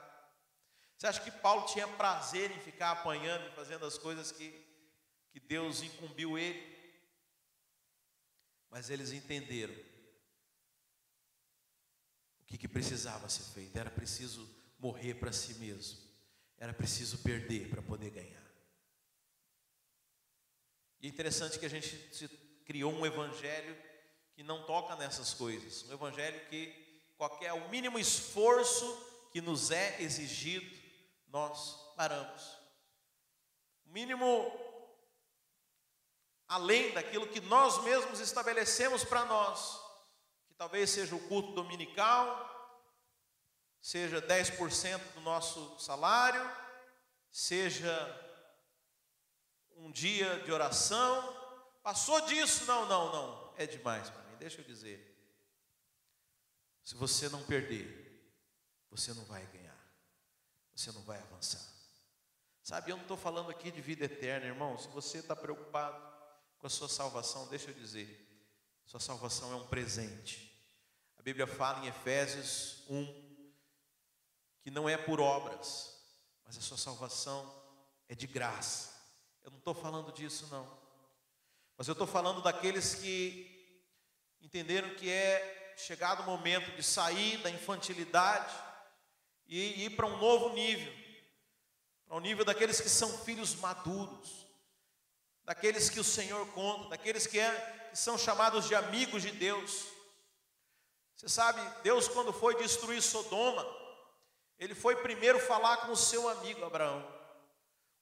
[0.98, 4.72] Você acha que Paulo tinha prazer em ficar apanhando e fazendo as coisas que,
[5.34, 6.72] que Deus incumbiu ele?
[8.70, 9.74] Mas eles entenderam
[12.42, 13.76] o que, que precisava ser feito.
[13.76, 16.00] Era preciso morrer para si mesmo.
[16.58, 18.44] Era preciso perder para poder ganhar.
[21.02, 21.98] E é interessante que a gente
[22.64, 23.76] criou um evangelho
[24.36, 25.84] que não toca nessas coisas.
[25.90, 26.72] Um evangelho que
[27.18, 28.86] qualquer o mínimo esforço
[29.32, 30.80] que nos é exigido,
[31.28, 32.44] nós paramos.
[33.86, 34.62] O mínimo
[36.54, 39.82] além daquilo que nós mesmos estabelecemos para nós,
[40.47, 42.28] que talvez seja o culto dominical,
[43.82, 46.47] seja 10% do nosso salário,
[47.32, 47.91] seja
[49.78, 51.41] um dia de oração.
[51.82, 52.66] Passou disso?
[52.66, 53.54] Não, não, não.
[53.58, 54.38] É demais para mim.
[54.38, 55.12] Deixa eu dizer.
[56.84, 58.32] Se você não perder,
[58.91, 59.74] você não vai ganhar.
[60.76, 61.68] Você não vai avançar.
[62.62, 64.78] Sabe, eu não estou falando aqui de vida eterna, irmão.
[64.78, 66.12] Se você está preocupado
[66.64, 68.26] com a sua salvação, deixa eu dizer.
[68.86, 70.49] Sua salvação é um presente.
[71.20, 73.43] A Bíblia fala em Efésios 1
[74.61, 75.93] que não é por obras,
[76.45, 77.53] mas a sua salvação
[78.07, 78.97] é de graça.
[79.43, 80.66] Eu não estou falando disso, não.
[81.78, 83.84] Mas eu estou falando daqueles que
[84.41, 88.55] entenderam que é chegado o momento de sair da infantilidade
[89.47, 91.03] e ir para um novo nível
[92.14, 94.43] para o nível daqueles que são filhos maduros,
[95.46, 99.86] daqueles que o Senhor conta, daqueles que, é, que são chamados de amigos de Deus.
[101.16, 103.66] Você sabe, Deus, quando foi destruir Sodoma,
[104.58, 107.06] Ele foi primeiro falar com o seu amigo Abraão.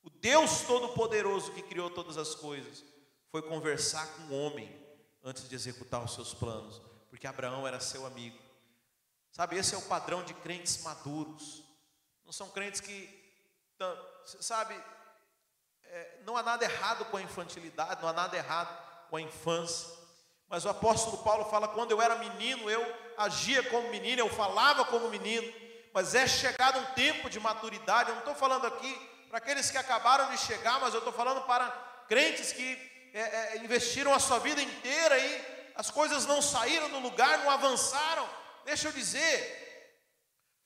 [0.04, 2.84] O Deus Todo-Poderoso que criou todas as coisas
[3.30, 4.82] foi conversar com o homem
[5.24, 8.38] antes de executar os seus planos, porque Abraão era seu amigo.
[9.32, 11.64] Sabe, esse é o padrão de crentes maduros.
[12.26, 13.10] Não são crentes que,
[14.26, 14.76] sabe,
[15.92, 18.76] é, não há nada errado com a infantilidade, não há nada errado
[19.10, 19.90] com a infância.
[20.48, 22.82] Mas o apóstolo Paulo fala: quando eu era menino, eu
[23.18, 25.54] agia como menino, eu falava como menino.
[25.94, 28.10] Mas é chegado um tempo de maturidade.
[28.10, 28.94] Eu não estou falando aqui
[29.28, 31.70] para aqueles que acabaram de chegar, mas eu estou falando para
[32.08, 37.00] crentes que é, é, investiram a sua vida inteira e as coisas não saíram do
[37.00, 38.28] lugar, não avançaram.
[38.64, 39.96] Deixa eu dizer,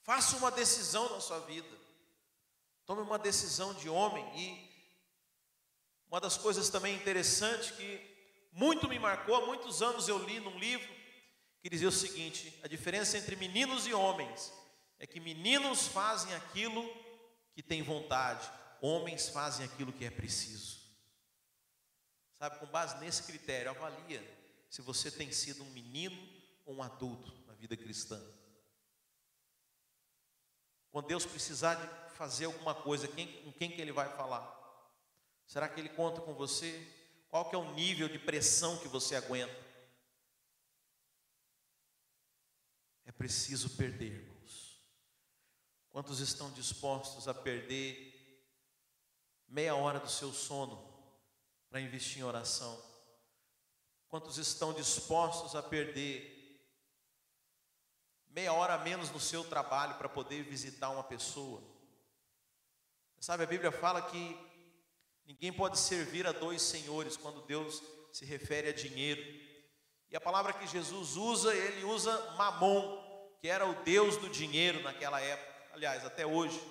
[0.03, 1.75] faça uma decisão na sua vida,
[2.85, 4.23] tome uma decisão de homem.
[4.35, 4.64] E
[6.15, 7.99] uma das coisas também interessantes que
[8.53, 10.87] muito me marcou, há muitos anos eu li num livro
[11.61, 14.53] que dizia o seguinte: a diferença entre meninos e homens
[14.97, 16.89] é que meninos fazem aquilo
[17.53, 18.49] que tem vontade,
[18.79, 20.79] homens fazem aquilo que é preciso.
[22.39, 24.23] Sabe, com base nesse critério, avalia
[24.69, 26.17] se você tem sido um menino
[26.65, 28.23] ou um adulto na vida cristã.
[30.93, 34.54] Quando Deus precisar de fazer alguma coisa, quem, com quem que Ele vai falar?
[35.45, 36.85] Será que Ele conta com você?
[37.29, 39.65] Qual que é o nível de pressão que você aguenta?
[43.05, 44.35] É preciso perder,
[45.95, 48.43] Quantos estão dispostos a perder
[49.47, 50.93] meia hora do seu sono
[51.69, 52.77] para investir em oração?
[54.09, 56.59] Quantos estão dispostos a perder
[58.27, 61.63] meia hora a menos no seu trabalho para poder visitar uma pessoa?
[63.21, 64.37] Sabe, a Bíblia fala que
[65.25, 69.21] ninguém pode servir a dois senhores quando Deus se refere a dinheiro.
[70.09, 74.81] E a palavra que Jesus usa, ele usa mamon, que era o Deus do dinheiro
[74.81, 76.61] naquela época, aliás, até hoje.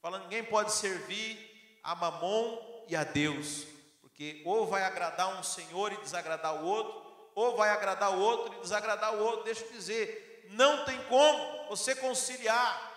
[0.00, 3.66] Fala, ninguém pode servir a mamon e a Deus,
[4.00, 8.54] porque ou vai agradar um senhor e desagradar o outro, ou vai agradar o outro
[8.54, 9.44] e desagradar o outro.
[9.44, 12.94] Deixa eu dizer, não tem como você conciliar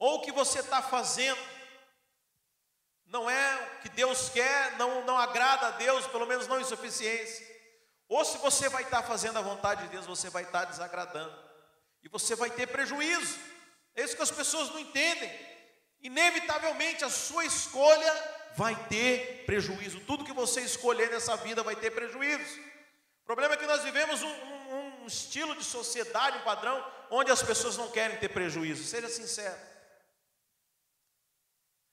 [0.00, 1.38] ou o que você está fazendo
[3.10, 6.64] não é o que Deus quer, não, não agrada a Deus, pelo menos não em
[6.64, 7.44] suficiência.
[8.08, 11.36] Ou se você vai estar fazendo a vontade de Deus, você vai estar desagradando,
[12.02, 13.38] e você vai ter prejuízo.
[13.94, 15.30] É isso que as pessoas não entendem.
[16.00, 18.12] Inevitavelmente a sua escolha
[18.56, 20.00] vai ter prejuízo.
[20.00, 22.60] Tudo que você escolher nessa vida vai ter prejuízo.
[23.22, 27.30] O problema é que nós vivemos um, um, um estilo de sociedade, um padrão, onde
[27.30, 28.84] as pessoas não querem ter prejuízo.
[28.84, 29.69] Seja sincero.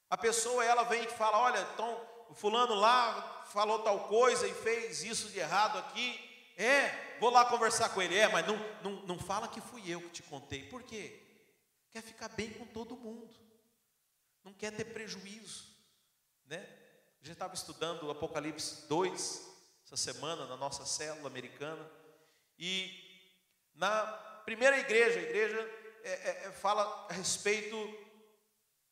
[0.09, 4.53] A pessoa ela vem e fala: Olha, então o fulano lá falou tal coisa e
[4.53, 6.23] fez isso de errado aqui.
[6.57, 8.17] É, vou lá conversar com ele.
[8.17, 10.63] É, mas não, não, não fala que fui eu que te contei.
[10.63, 11.23] Por quê?
[11.91, 13.33] Quer ficar bem com todo mundo,
[14.43, 15.65] não quer ter prejuízo,
[16.45, 16.57] né?
[17.21, 19.47] A gente estava estudando o Apocalipse 2
[19.85, 21.89] essa semana na nossa célula americana
[22.59, 22.91] e
[23.73, 24.05] na
[24.45, 25.59] primeira igreja, a igreja
[26.03, 27.75] é, é, é fala a respeito,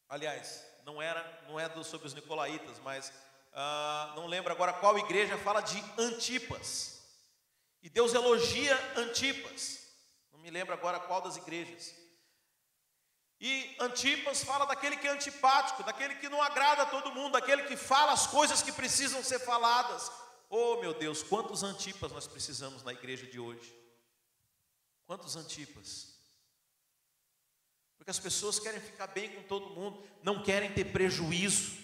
[0.08, 3.12] aliás, não era, não é do, sobre os nicolaítas, mas
[3.52, 7.02] ah, não lembro agora qual igreja fala de Antipas.
[7.82, 9.80] E Deus elogia Antipas.
[10.32, 11.94] Não me lembro agora qual das igrejas.
[13.42, 17.64] E Antipas fala daquele que é antipático, daquele que não agrada a todo mundo, daquele
[17.64, 20.12] que fala as coisas que precisam ser faladas.
[20.50, 23.76] Oh meu Deus, quantos Antipas nós precisamos na igreja de hoje?
[25.06, 26.15] Quantos Antipas?
[27.98, 31.78] Porque as pessoas querem ficar bem com todo mundo, não querem ter prejuízo.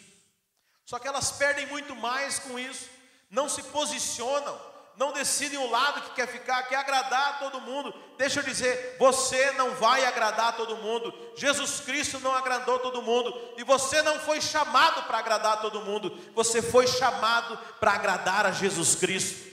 [0.85, 2.89] Só que elas perdem muito mais com isso,
[3.29, 4.59] não se posicionam,
[4.97, 7.93] não decidem o lado que quer ficar, quer agradar a todo mundo.
[8.17, 11.13] Deixa eu dizer, você não vai agradar a todo mundo.
[11.35, 15.81] Jesus Cristo não agradou todo mundo e você não foi chamado para agradar a todo
[15.81, 16.15] mundo.
[16.35, 19.49] Você foi chamado para agradar a Jesus Cristo.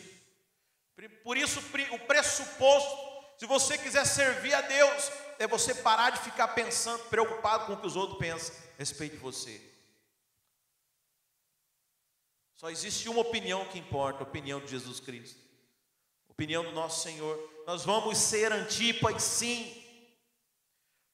[1.23, 2.99] Por isso o pressuposto,
[3.39, 7.81] se você quiser servir a Deus, é você parar de ficar pensando, preocupado com o
[7.81, 9.63] que os outros pensam a respeito de você.
[12.57, 15.39] Só existe uma opinião que importa, a opinião de Jesus Cristo.
[16.29, 17.39] A opinião do nosso Senhor.
[17.67, 19.85] Nós vamos ser antipas sim.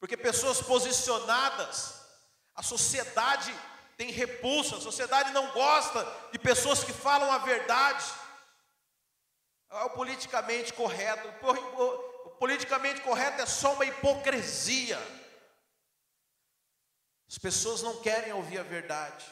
[0.00, 2.00] Porque pessoas posicionadas,
[2.54, 3.54] a sociedade
[3.96, 6.02] tem repulsa, a sociedade não gosta
[6.32, 8.04] de pessoas que falam a verdade.
[9.70, 11.28] É o politicamente correto
[12.38, 14.98] politicamente correto é só uma hipocrisia.
[17.28, 19.24] As pessoas não querem ouvir a verdade.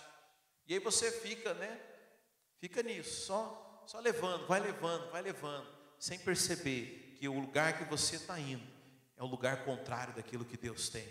[0.67, 1.81] E aí você fica, né?
[2.59, 5.69] Fica nisso, só, só levando, vai levando, vai levando,
[5.99, 8.65] sem perceber que o lugar que você está indo
[9.17, 11.09] é o lugar contrário daquilo que Deus tem.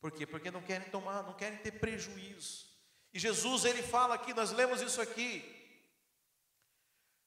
[0.00, 0.26] Por quê?
[0.26, 2.66] Porque não querem tomar, não querem ter prejuízo.
[3.12, 5.44] E Jesus, ele fala aqui, nós lemos isso aqui.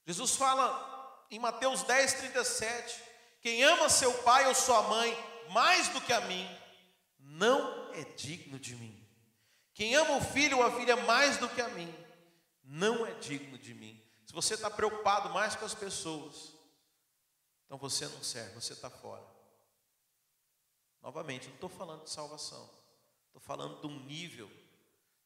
[0.05, 1.02] Jesus fala
[1.35, 3.03] em Mateus 10, 37,
[3.41, 5.17] quem ama seu pai ou sua mãe
[5.49, 6.47] mais do que a mim,
[7.17, 9.03] não é digno de mim.
[9.73, 11.91] Quem ama o filho ou a filha mais do que a mim,
[12.63, 13.99] não é digno de mim.
[14.27, 16.53] Se você está preocupado mais com as pessoas,
[17.65, 19.25] então você não serve, você está fora.
[21.01, 22.69] Novamente, não estou falando de salvação,
[23.25, 24.51] estou falando de um nível.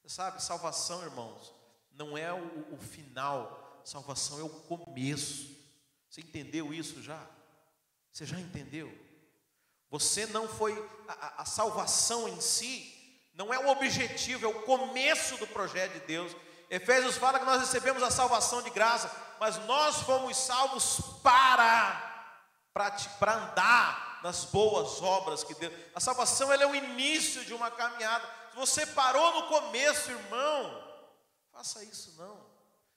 [0.01, 1.53] Você sabe, salvação, irmãos,
[1.91, 5.56] não é o, o final, salvação é o começo.
[6.17, 7.23] Você entendeu isso já?
[8.11, 8.91] Você já entendeu?
[9.91, 10.73] Você não foi,
[11.07, 12.91] a, a, salvação em si,
[13.35, 16.35] não é o objetivo, é o começo do projeto de Deus.
[16.71, 22.33] Efésios fala que nós recebemos a salvação de graça, mas nós fomos salvos para,
[22.73, 22.89] para,
[23.19, 25.71] para andar nas boas obras que Deus.
[25.93, 28.27] A salvação ela é o início de uma caminhada.
[28.49, 30.83] Se você parou no começo, irmão,
[31.51, 32.43] faça isso não.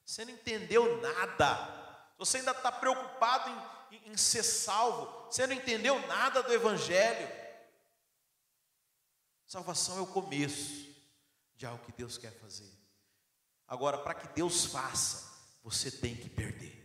[0.06, 1.80] Você não entendeu nada.
[2.20, 3.48] Você ainda está preocupado
[3.90, 5.06] em, em, em ser salvo.
[5.30, 7.26] Você não entendeu nada do Evangelho.
[9.46, 10.86] Salvação é o começo
[11.56, 12.70] de algo que Deus quer fazer.
[13.66, 16.76] Agora, para que Deus faça, você tem que perder.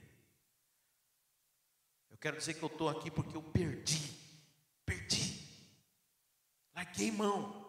[2.10, 4.18] Eu quero dizer que eu estou aqui porque eu perdi.
[4.86, 5.46] Perdi.
[6.74, 7.66] Larguei mão.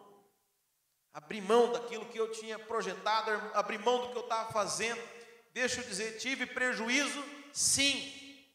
[1.11, 5.17] Abri mão daquilo que eu tinha projetado, abri mão do que eu estava fazendo
[5.57, 7.23] deixa eu dizer, tive prejuízo,
[7.53, 8.45] sim.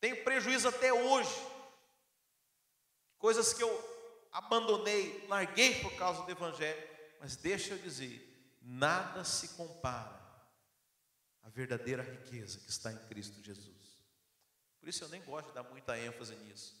[0.00, 1.34] Tenho prejuízo até hoje.
[3.18, 6.88] Coisas que eu abandonei, larguei por causa do Evangelho.
[7.20, 10.20] Mas deixa eu dizer, nada se compara
[11.42, 14.04] à verdadeira riqueza que está em Cristo Jesus.
[14.80, 16.76] Por isso eu nem gosto de dar muita ênfase nisso.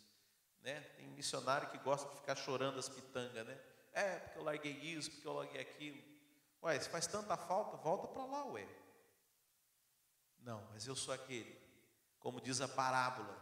[0.62, 0.80] Né?
[0.96, 3.58] Tem missionário que gosta de ficar chorando as pitangas, né?
[3.92, 6.02] É, porque eu larguei isso, porque eu larguei aquilo.
[6.62, 8.66] Ué, se faz tanta falta, volta para lá, ué.
[10.44, 11.56] Não, mas eu sou aquele,
[12.18, 13.40] como diz a parábola,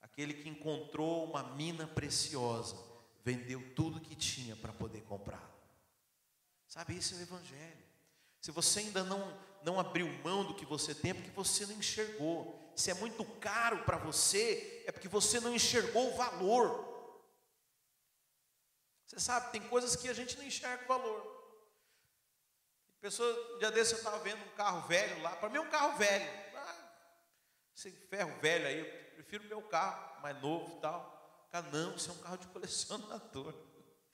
[0.00, 2.76] aquele que encontrou uma mina preciosa,
[3.24, 5.50] vendeu tudo que tinha para poder comprar.
[6.66, 7.84] Sabe, esse é o Evangelho.
[8.40, 11.74] Se você ainda não, não abriu mão do que você tem, é porque você não
[11.74, 12.72] enxergou.
[12.76, 16.88] Se é muito caro para você, é porque você não enxergou o valor.
[19.06, 21.29] Você sabe, tem coisas que a gente não enxerga o valor.
[23.00, 25.30] Pessoa, um dia desse eu estava vendo um carro velho lá.
[25.36, 26.30] Para mim é um carro velho.
[26.54, 26.74] Ah,
[27.74, 31.48] esse ferro velho aí, eu prefiro meu carro, mais novo e tal.
[31.50, 33.54] Cara, não, isso é um carro de colecionador.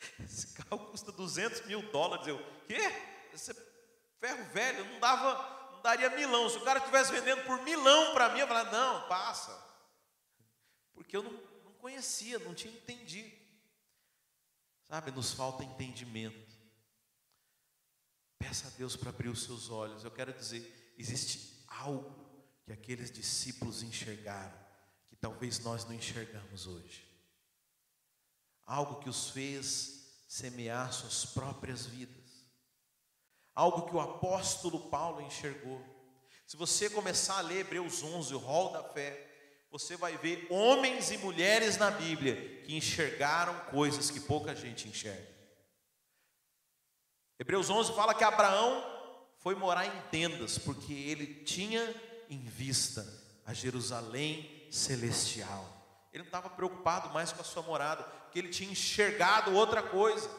[0.20, 2.26] Esse carro custa 200 mil dólares.
[2.26, 2.80] Eu, quê?
[3.32, 3.52] Esse
[4.20, 6.48] ferro velho não dava, não daria milão.
[6.48, 9.52] Se o cara estivesse vendendo por milão para mim, eu falava, não, passa.
[10.94, 13.34] Porque eu não, não conhecia, não tinha entendido.
[14.84, 16.45] Sabe, nos falta entendimento.
[18.38, 20.04] Peça a Deus para abrir os seus olhos.
[20.04, 22.14] Eu quero dizer, existe algo
[22.64, 24.56] que aqueles discípulos enxergaram,
[25.08, 27.06] que talvez nós não enxergamos hoje.
[28.64, 32.16] Algo que os fez semear suas próprias vidas.
[33.54, 35.80] Algo que o apóstolo Paulo enxergou.
[36.46, 39.26] Se você começar a ler Hebreus 11, o rol da fé,
[39.70, 45.35] você vai ver homens e mulheres na Bíblia que enxergaram coisas que pouca gente enxerga.
[47.38, 48.84] Hebreus 11 fala que Abraão
[49.38, 51.94] foi morar em tendas, porque ele tinha
[52.30, 53.06] em vista
[53.44, 55.64] a Jerusalém celestial.
[56.12, 60.30] Ele não estava preocupado mais com a sua morada, porque ele tinha enxergado outra coisa.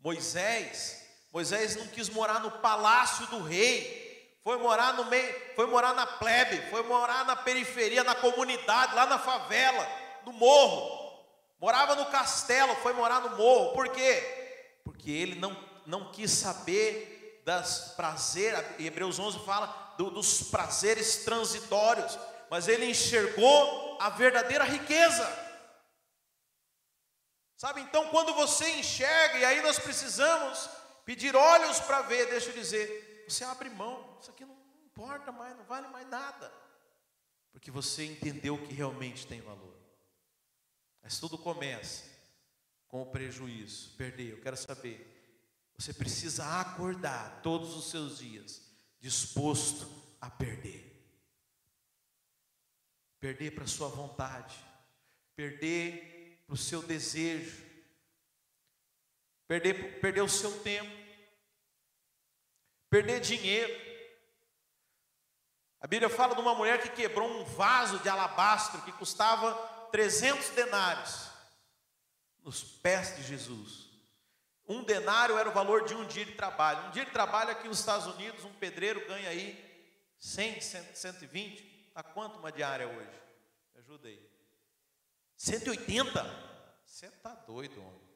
[0.00, 5.94] Moisés, Moisés não quis morar no palácio do rei, foi morar no meio, foi morar
[5.94, 9.86] na plebe, foi morar na periferia, na comunidade, lá na favela,
[10.26, 11.24] no morro.
[11.60, 13.72] Morava no castelo, foi morar no morro.
[13.74, 14.39] Por quê?
[14.84, 15.56] Porque ele não,
[15.86, 19.66] não quis saber das prazeres, Hebreus 11 fala
[19.96, 22.18] do, dos prazeres transitórios,
[22.50, 25.28] mas ele enxergou a verdadeira riqueza.
[27.56, 30.68] Sabe, então quando você enxerga, e aí nós precisamos
[31.04, 35.56] pedir olhos para ver, deixa eu dizer, você abre mão, isso aqui não importa mais,
[35.56, 36.52] não vale mais nada,
[37.52, 39.76] porque você entendeu o que realmente tem valor.
[41.02, 42.09] Mas tudo começa
[42.90, 44.32] com o prejuízo, perder.
[44.32, 45.06] Eu quero saber,
[45.78, 48.68] você precisa acordar todos os seus dias
[48.98, 49.88] disposto
[50.20, 50.86] a perder.
[53.20, 54.56] Perder para sua vontade,
[55.36, 57.64] perder para o seu desejo,
[59.46, 60.90] perder, perder o seu tempo,
[62.88, 63.88] perder dinheiro.
[65.80, 69.54] A Bíblia fala de uma mulher que quebrou um vaso de alabastro que custava
[69.92, 71.29] 300 denários
[72.44, 73.88] nos pés de Jesus.
[74.68, 76.88] Um denário era o valor de um dia de trabalho.
[76.88, 79.58] Um dia de trabalho aqui nos Estados Unidos, um pedreiro ganha aí
[80.18, 81.86] 100, 120.
[81.88, 83.20] Está quanto uma diária hoje?
[83.74, 84.30] Me ajuda aí.
[85.36, 86.22] 180?
[86.84, 88.10] Você está doido, homem.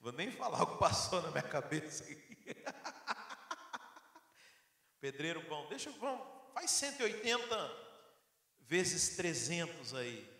[0.00, 2.04] Vou nem falar o que passou na minha cabeça.
[5.00, 7.84] Pedreiro bom, deixa eu, vamos, faz 180
[8.60, 10.33] vezes 300 aí.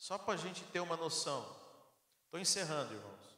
[0.00, 1.44] Só para a gente ter uma noção.
[2.24, 3.36] Estou encerrando, irmãos.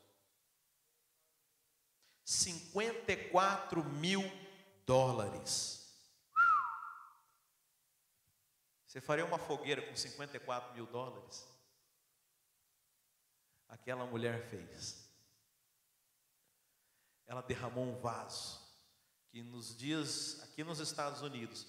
[2.24, 4.22] 54 mil
[4.86, 5.92] dólares.
[8.86, 11.48] Você faria uma fogueira com 54 mil dólares?
[13.68, 15.10] Aquela mulher fez.
[17.26, 18.62] Ela derramou um vaso
[19.30, 21.66] que nos dias aqui nos Estados Unidos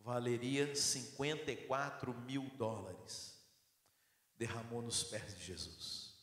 [0.00, 3.35] valeria 54 mil dólares
[4.36, 6.14] derramou nos pés de Jesus.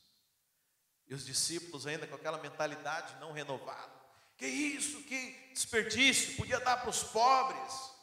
[1.07, 3.91] E os discípulos, ainda com aquela mentalidade não renovada:
[4.37, 7.93] que isso, que desperdício, podia dar para os pobres.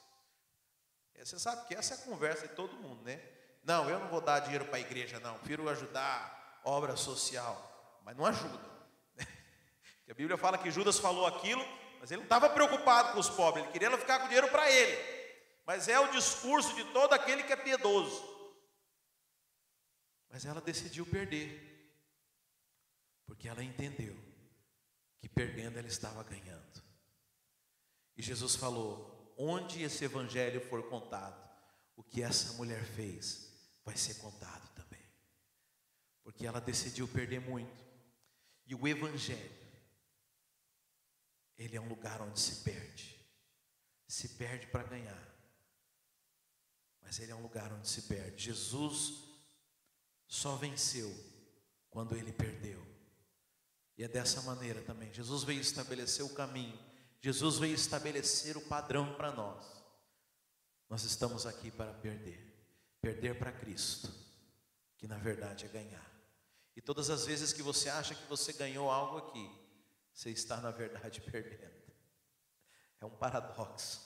[1.14, 3.20] E você sabe que essa é a conversa de todo mundo, né?
[3.62, 8.16] Não, eu não vou dar dinheiro para a igreja, não, prefiro ajudar obra social, mas
[8.16, 8.70] não ajuda.
[9.16, 11.62] Porque a Bíblia fala que Judas falou aquilo,
[12.00, 15.20] mas ele não estava preocupado com os pobres, ele queria ficar com dinheiro para ele.
[15.66, 18.39] Mas é o discurso de todo aquele que é piedoso.
[20.30, 21.68] Mas ela decidiu perder,
[23.26, 24.16] porque ela entendeu
[25.18, 26.82] que perdendo ela estava ganhando.
[28.16, 31.50] E Jesus falou: onde esse evangelho for contado,
[31.96, 33.50] o que essa mulher fez
[33.84, 35.04] vai ser contado também,
[36.22, 37.84] porque ela decidiu perder muito.
[38.66, 39.58] E o evangelho,
[41.58, 43.18] ele é um lugar onde se perde,
[44.06, 45.34] se perde para ganhar,
[47.02, 48.44] mas ele é um lugar onde se perde.
[48.44, 49.29] Jesus
[50.30, 51.12] só venceu
[51.90, 52.80] quando ele perdeu.
[53.98, 55.12] E é dessa maneira também.
[55.12, 56.78] Jesus veio estabelecer o caminho.
[57.20, 59.66] Jesus veio estabelecer o padrão para nós.
[60.88, 62.48] Nós estamos aqui para perder.
[63.00, 64.08] Perder para Cristo,
[64.96, 66.08] que na verdade é ganhar.
[66.76, 69.50] E todas as vezes que você acha que você ganhou algo aqui,
[70.14, 71.92] você está na verdade perdendo.
[73.00, 74.00] É um paradoxo.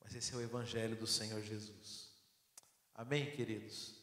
[0.00, 2.10] Mas esse é o evangelho do Senhor Jesus.
[2.94, 3.93] Amém, queridos.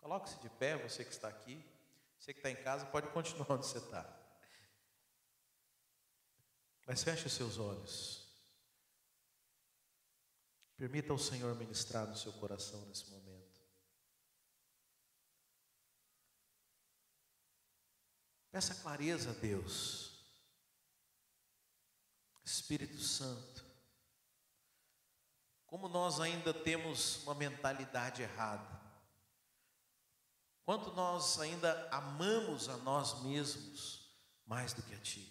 [0.00, 1.64] Coloque-se de pé, você que está aqui.
[2.18, 4.04] Você que está em casa, pode continuar onde você está.
[6.86, 8.28] Mas feche os seus olhos.
[10.76, 13.60] Permita ao Senhor ministrar no seu coração nesse momento.
[18.50, 20.10] Peça clareza a Deus.
[22.44, 23.64] Espírito Santo.
[25.66, 28.69] Como nós ainda temos uma mentalidade errada.
[30.70, 34.08] Quanto nós ainda amamos a nós mesmos
[34.46, 35.28] mais do que a Ti.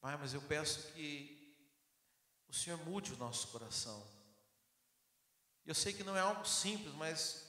[0.00, 1.54] Pai, mas eu peço que
[2.48, 4.02] o Senhor mude o nosso coração.
[5.66, 7.46] Eu sei que não é algo simples, mas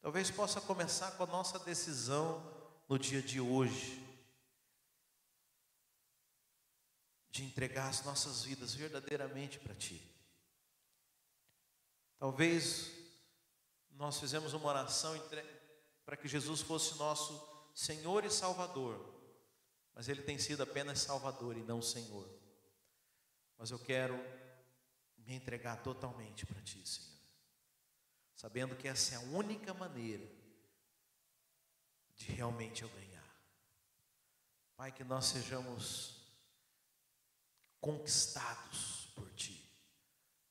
[0.00, 2.42] talvez possa começar com a nossa decisão
[2.88, 4.04] no dia de hoje.
[7.30, 10.17] De entregar as nossas vidas verdadeiramente para Ti.
[12.18, 12.90] Talvez
[13.90, 15.14] nós fizemos uma oração
[16.04, 19.14] para que Jesus fosse nosso Senhor e Salvador,
[19.94, 22.28] mas Ele tem sido apenas Salvador e não Senhor.
[23.56, 24.16] Mas eu quero
[25.18, 27.18] me entregar totalmente para Ti, Senhor,
[28.34, 30.28] sabendo que essa é a única maneira
[32.16, 33.08] de realmente eu ganhar.
[34.76, 36.16] Pai, que nós sejamos
[37.80, 39.68] conquistados por Ti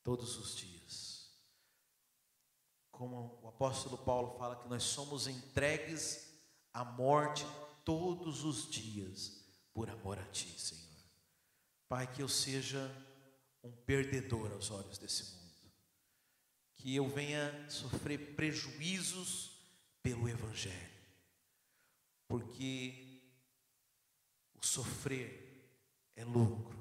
[0.02, 0.77] todos os dias
[2.98, 6.28] como o apóstolo Paulo fala, que nós somos entregues
[6.74, 7.46] à morte
[7.86, 10.84] todos os dias, por amor a Ti, Senhor.
[11.88, 12.92] Pai, que eu seja
[13.64, 15.72] um perdedor aos olhos desse mundo,
[16.76, 19.52] que eu venha sofrer prejuízos
[20.02, 20.98] pelo Evangelho,
[22.28, 23.22] porque
[24.56, 25.72] o sofrer
[26.16, 26.78] é lucro,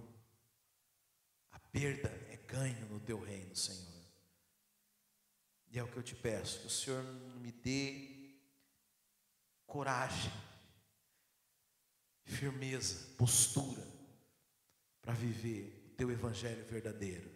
[1.53, 3.96] a perda é ganho no Teu reino, Senhor.
[5.71, 7.03] E é o que eu te peço, que o Senhor
[7.41, 8.31] me dê
[9.67, 10.33] coragem,
[12.25, 13.87] firmeza, postura
[15.03, 17.31] para viver o teu evangelho verdadeiro.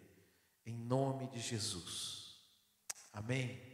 [0.65, 2.41] Em nome de Jesus.
[3.13, 3.61] Amém.